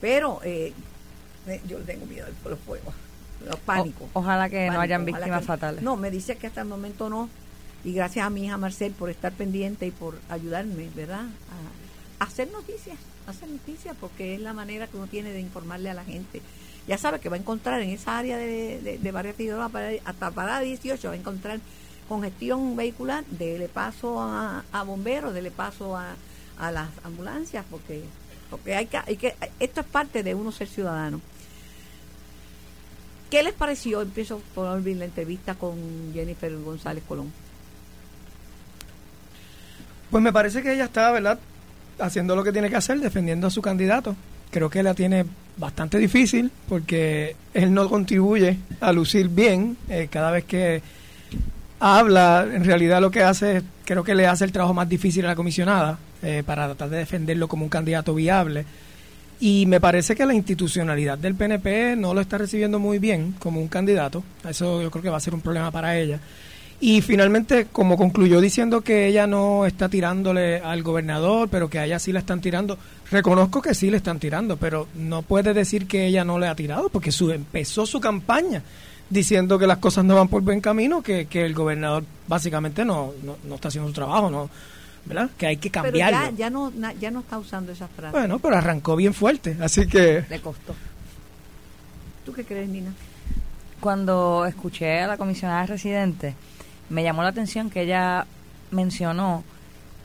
[0.00, 0.72] pero eh, eh,
[1.66, 2.94] yo tengo miedo de los fuegos,
[3.44, 4.08] los pánicos.
[4.12, 5.82] ojalá que no hayan víctimas fatales.
[5.82, 7.28] No, me dice que hasta el momento no.
[7.84, 11.26] Y gracias a mi hija Marcel por estar pendiente y por ayudarme, ¿verdad?
[12.18, 15.94] A hacer noticias, hacer noticias, porque es la manera que uno tiene de informarle a
[15.94, 16.40] la gente.
[16.88, 19.70] Ya sabe que va a encontrar en esa área de, de, de Barrio Figueroa,
[20.04, 21.60] hasta Parada 18, va a encontrar
[22.08, 26.14] congestión vehicular, dele paso a, a bomberos, dele paso a,
[26.58, 28.04] a las ambulancias, porque
[28.50, 31.20] porque hay que, hay que, esto es parte de uno ser ciudadano.
[33.34, 34.00] ¿Qué les pareció?
[34.00, 35.74] Empiezo por abrir la entrevista con
[36.14, 37.32] Jennifer González Colón.
[40.08, 41.40] Pues me parece que ella está, ¿verdad?,
[41.98, 44.14] haciendo lo que tiene que hacer, defendiendo a su candidato.
[44.52, 45.26] Creo que la tiene
[45.56, 50.80] bastante difícil porque él no contribuye a lucir bien eh, cada vez que
[51.80, 55.30] habla, en realidad lo que hace, creo que le hace el trabajo más difícil a
[55.30, 58.64] la comisionada eh, para tratar de defenderlo como un candidato viable.
[59.40, 63.60] Y me parece que la institucionalidad del PNP no lo está recibiendo muy bien como
[63.60, 64.22] un candidato.
[64.48, 66.20] Eso yo creo que va a ser un problema para ella.
[66.80, 71.86] Y finalmente, como concluyó diciendo que ella no está tirándole al gobernador, pero que a
[71.86, 72.76] ella sí la están tirando,
[73.10, 76.54] reconozco que sí le están tirando, pero no puede decir que ella no le ha
[76.54, 78.62] tirado, porque su, empezó su campaña
[79.08, 83.12] diciendo que las cosas no van por buen camino, que, que el gobernador básicamente no,
[83.22, 84.50] no, está haciendo su trabajo, no
[85.06, 85.30] ¿verdad?
[85.36, 86.18] Que hay que cambiarlo.
[86.24, 88.16] Pero ya, no, ya no está usando esa frase.
[88.16, 90.24] Bueno, pero arrancó bien fuerte, así que...
[90.28, 90.74] Le costó.
[92.24, 92.92] ¿Tú qué crees, Nina?
[93.80, 96.34] Cuando escuché a la comisionada residente,
[96.88, 98.26] me llamó la atención que ella
[98.70, 99.44] mencionó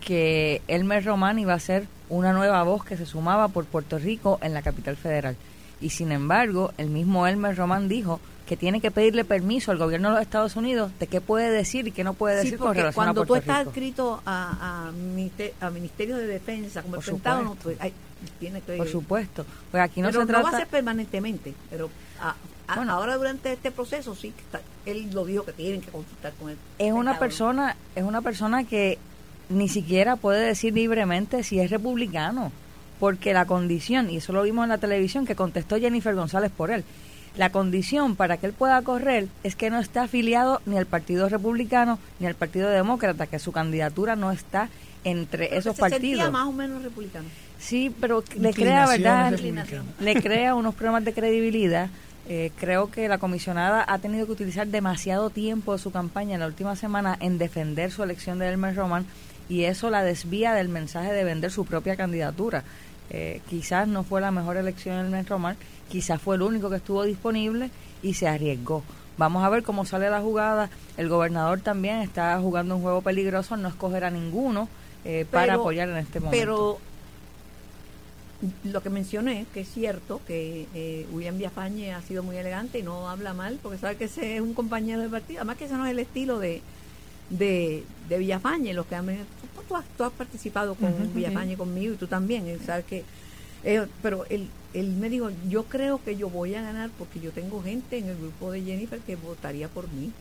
[0.06, 4.40] que Elmer Román iba a ser una nueva voz que se sumaba por Puerto Rico
[4.42, 5.36] en la capital federal.
[5.82, 10.10] Y sin embargo, el mismo Elmer Román dijo que tiene que pedirle permiso al gobierno
[10.10, 12.94] de los Estados Unidos de qué puede decir y qué no puede decir con relación
[12.96, 13.70] cuando a Puerto tú estás Rico.
[13.70, 17.94] adscrito a, a, Ministerio, a Ministerio de Defensa, como Por el Pentágono, pues, hay-
[18.40, 18.76] tiene que...
[18.76, 19.46] Por supuesto.
[19.72, 20.58] Pues aquí no pero se no va a trata...
[20.58, 22.36] ser permanentemente, pero a-
[22.68, 22.92] a- Bueno.
[22.94, 26.50] ahora durante este proceso sí, que está- él lo dijo que tienen que consultar con
[26.50, 26.58] él.
[26.80, 28.98] es una persona es una persona que
[29.50, 32.52] ni siquiera puede decir libremente si es republicano
[33.00, 36.72] porque la condición y eso lo vimos en la televisión que contestó Jennifer González por
[36.72, 36.84] él
[37.38, 41.30] la condición para que él pueda correr es que no está afiliado ni al Partido
[41.30, 44.70] Republicano ni al Partido Demócrata que su candidatura no está
[45.04, 47.28] entre esos se sentía partidos más o menos republicano.
[47.58, 49.40] sí pero le crea verdad
[50.00, 51.90] le crea unos problemas de credibilidad.
[52.32, 56.42] Eh, creo que la comisionada ha tenido que utilizar demasiado tiempo de su campaña en
[56.42, 59.08] la última semana en defender su elección de Elmer Roman
[59.48, 62.64] y eso la desvía del mensaje de vender su propia candidatura.
[63.10, 65.58] Eh, quizás no fue la mejor elección de Elmer Roman,
[65.90, 67.72] quizás fue el único que estuvo disponible
[68.04, 68.84] y se arriesgó.
[69.18, 70.70] Vamos a ver cómo sale la jugada.
[70.96, 74.70] El gobernador también está jugando un juego peligroso, no escoger a ninguno
[75.04, 76.38] eh, para apoyar en este momento.
[76.40, 76.80] Pero
[78.64, 82.84] lo que mencioné, que es cierto, que eh, William Villafañe ha sido muy elegante y
[82.84, 85.40] no habla mal, porque sabe que ese es un compañero del partido.
[85.40, 86.62] Además que ese no es el estilo de,
[87.30, 88.74] de, de Villafañe.
[88.74, 89.08] Los que han
[89.70, 92.60] tú, has, tú has participado con Ujú, Villafañe conmigo y tú también.
[92.66, 93.06] sabe que,
[93.64, 97.32] eh, pero él, él me dijo, yo creo que yo voy a ganar porque yo
[97.32, 100.12] tengo gente en el grupo de Jennifer que votaría por mí.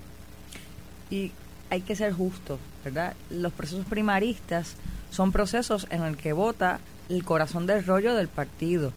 [1.11, 1.33] y
[1.71, 3.15] hay que ser justo, ¿verdad?
[3.29, 4.75] Los procesos primaristas
[5.11, 6.81] son procesos en el que vota
[7.11, 8.93] el corazón del rollo del partido.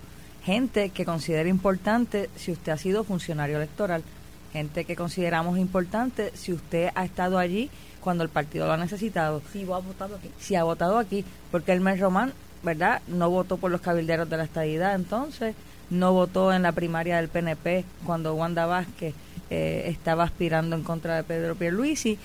[0.45, 4.03] Gente que considera importante si usted ha sido funcionario electoral,
[4.51, 7.69] gente que consideramos importante si usted ha estado allí
[8.01, 10.31] cuando el partido lo ha necesitado, Si has votado aquí.
[10.39, 12.33] si ha votado aquí, porque el Román,
[12.63, 13.01] ¿verdad?
[13.07, 15.55] No votó por los cabilderos de la estadidad entonces,
[15.89, 19.13] no votó en la primaria del PNP cuando Wanda Vázquez
[19.49, 22.17] eh, estaba aspirando en contra de Pedro Pierluisi,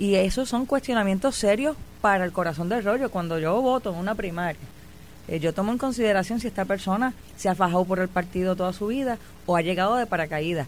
[0.00, 3.10] y esos son cuestionamientos serios para el corazón del rollo.
[3.10, 4.58] Cuando yo voto en una primaria,
[5.28, 8.72] eh, yo tomo en consideración si esta persona se ha fajado por el partido toda
[8.72, 10.66] su vida o ha llegado de paracaídas.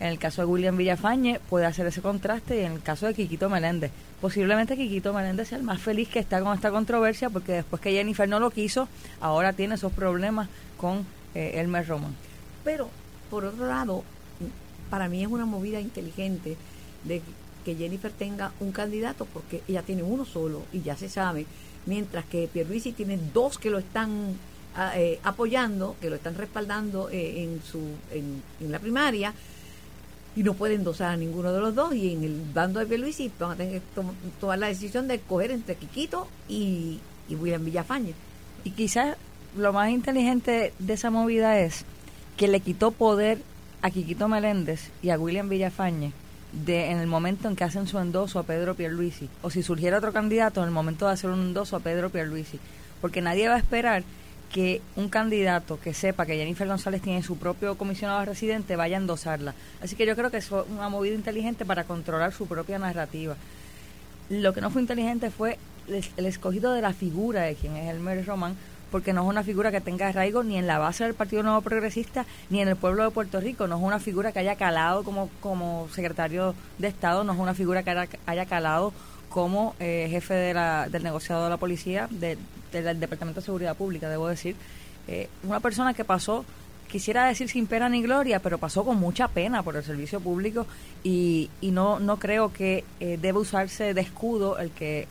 [0.00, 3.14] En el caso de William Villafañe puede hacer ese contraste y en el caso de
[3.14, 3.92] Quiquito Meléndez.
[4.20, 7.92] Posiblemente Quiquito Meléndez sea el más feliz que está con esta controversia porque después que
[7.92, 8.88] Jennifer no lo quiso,
[9.20, 12.14] ahora tiene esos problemas con eh, Elmer Roman.
[12.64, 12.88] Pero,
[13.30, 14.02] por otro lado,
[14.90, 16.56] para mí es una movida inteligente
[17.04, 17.22] de
[17.64, 21.46] que Jennifer tenga un candidato porque ella tiene uno solo y ya se sabe,
[21.86, 24.36] mientras que Pierluisi tiene dos que lo están
[24.76, 27.78] ah, eh, apoyando, que lo están respaldando eh, en su
[28.10, 29.32] en, en la primaria
[30.34, 33.30] y no pueden endosar a ninguno de los dos y en el bando de Pierluisi
[33.38, 37.64] van a tener que tom- tomar la decisión de escoger entre Quiquito y, y William
[37.64, 38.14] Villafañe.
[38.64, 39.16] Y quizás
[39.56, 41.84] lo más inteligente de esa movida es
[42.36, 43.38] que le quitó poder
[43.82, 46.12] a Quiquito Meléndez y a William Villafañe
[46.52, 49.98] de en el momento en que hacen su endoso a Pedro Pierluisi o si surgiera
[49.98, 52.58] otro candidato en el momento de hacer un endoso a Pedro Pierluisi
[53.00, 54.04] porque nadie va a esperar
[54.52, 59.00] que un candidato que sepa que Jennifer González tiene su propio comisionado residente vaya a
[59.00, 59.54] endosarla.
[59.82, 63.34] Así que yo creo que es una movida inteligente para controlar su propia narrativa.
[64.28, 67.88] Lo que no fue inteligente fue el, el escogido de la figura de quien es
[67.90, 68.54] Elmer Román,
[68.90, 71.62] porque no es una figura que tenga arraigo ni en la base del Partido Nuevo
[71.62, 75.02] Progresista ni en el pueblo de Puerto Rico, no es una figura que haya calado
[75.02, 78.92] como, como secretario de Estado, no es una figura que haya, haya calado
[79.30, 82.36] como eh, jefe de la, del negociado de la policía, de-
[82.80, 84.56] del Departamento de Seguridad Pública, debo decir.
[85.08, 86.44] Eh, una persona que pasó
[86.88, 90.66] quisiera decir sin pena ni gloria, pero pasó con mucha pena por el servicio público
[91.02, 95.08] y, y no, no creo que eh, deba usarse de escudo el que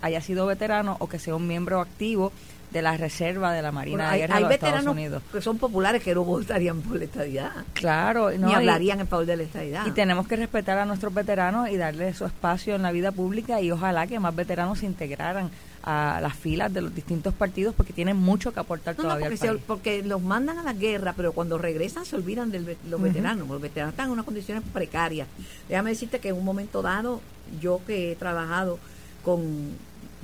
[0.00, 2.32] haya sido veterano o que sea un miembro activo
[2.70, 4.92] de la reserva de la Marina Bueno, de hay, Guerra hay de los Estados veteranos
[4.96, 5.22] Unidos.
[5.32, 7.52] que son populares que no votarían por la estadidad.
[7.74, 9.86] Claro, no, ni y- hablarían en favor de la estadidad.
[9.86, 13.60] y tenemos que respetar a nuestros veteranos y darles su espacio en la vida pública
[13.60, 15.50] y ojalá que más veteranos se integraran
[15.84, 19.28] a las filas de los distintos partidos porque tienen mucho que aportar No, no, todavía
[19.30, 22.76] porque, al se- porque los mandan a la guerra, pero cuando regresan se olvidan de
[22.90, 23.46] los veteranos.
[23.48, 25.28] Los veteranos están en unas condiciones precarias.
[25.68, 27.20] Déjame decirte que en un momento dado,
[27.60, 28.80] yo que he trabajado
[29.22, 29.76] con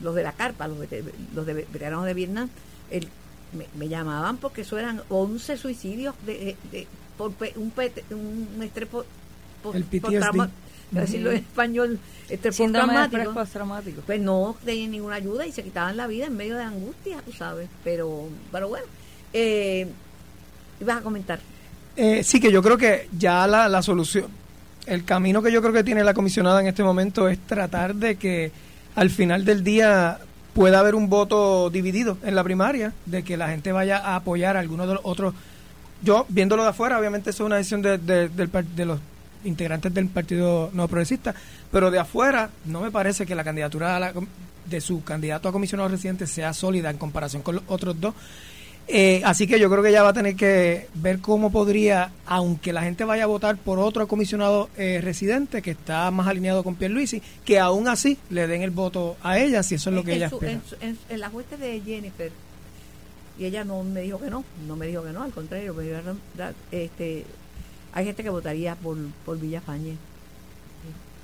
[0.03, 1.03] los de la carpa, los, vete-
[1.35, 2.49] los de veteranos de Vietnam,
[2.91, 3.09] el-
[3.53, 6.87] me, me llamaban porque eso eran 11 suicidios de, de-
[7.19, 9.05] por pe- un, pet- un estrés po-
[9.63, 10.01] po- El PTSD.
[10.03, 10.51] postrauma-
[10.93, 11.99] para decirlo en español,
[12.29, 14.03] estrés de postraumático postraumático.
[14.05, 17.33] pues no tenían ninguna ayuda y se quitaban la vida en medio de angustia, tú
[17.33, 17.69] sabes.
[17.83, 18.85] Pero, pero bueno,
[19.33, 19.87] eh,
[20.81, 21.41] ibas a comentar.
[21.97, 24.27] Eh, sí, que yo creo que ya la, la solución,
[24.87, 28.17] el camino que yo creo que tiene la comisionada en este momento es tratar de
[28.17, 28.51] que
[28.95, 30.19] al final del día
[30.55, 34.57] pueda haber un voto dividido en la primaria, de que la gente vaya a apoyar
[34.57, 35.35] a algunos de los otros
[36.03, 38.99] yo, viéndolo de afuera, obviamente eso es una decisión de, los
[39.45, 41.35] integrantes del Partido No Progresista,
[41.71, 44.13] pero de afuera no me parece que la candidatura a la
[44.65, 48.15] de su candidato a comisionado residente sea sólida en comparación con los otros dos.
[48.89, 52.73] Eh, así que yo creo que ella va a tener que ver cómo podría, aunque
[52.73, 56.75] la gente vaya a votar por otro comisionado eh, residente que está más alineado con
[56.75, 60.11] Pierluisi, que aún así le den el voto a ella, si eso es lo que
[60.13, 60.53] en ella su- espera.
[60.53, 62.33] en, su- en- en la jueza de Jennifer,
[63.39, 65.85] y ella no me dijo que no, no me dijo que no, al contrario, me
[65.85, 65.97] dijo,
[66.37, 67.25] "Da- este,
[67.95, 69.97] hay gente que votaría por, por Villafañe.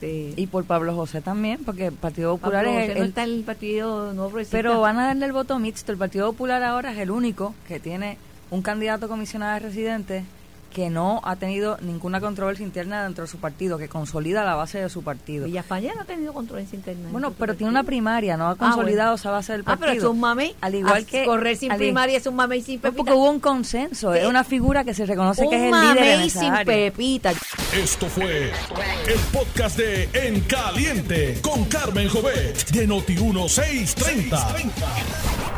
[0.01, 3.05] Este, Y por Pablo José también, porque el Partido Popular Pablo es José el, no
[3.05, 4.31] está el partido no.
[4.51, 5.91] Pero van a darle el voto mixto.
[5.91, 8.17] El Partido Popular ahora es el único que tiene
[8.51, 10.25] un candidato comisionado de residente
[10.73, 14.79] que no ha tenido ninguna controversia interna dentro de su partido, que consolida la base
[14.81, 15.47] de su partido.
[15.47, 17.09] Villafañe no ha tenido controversia interna.
[17.11, 19.15] Bueno, pero tiene una primaria, no ha Ah, consolidado bueno.
[19.17, 19.89] esa base del Ah, partido.
[19.89, 20.55] pero es un mame.
[20.61, 22.97] Al igual Ah, que correr sin al- primaria es un mame y sin No, pepita.
[22.99, 26.21] porque hubo un consenso, es una figura que se reconoce un que es el líder
[26.27, 27.33] y sin pepita.
[27.75, 28.53] Esto fue
[29.09, 35.58] el podcast de En Caliente con Carmen Jovet de Noti1630.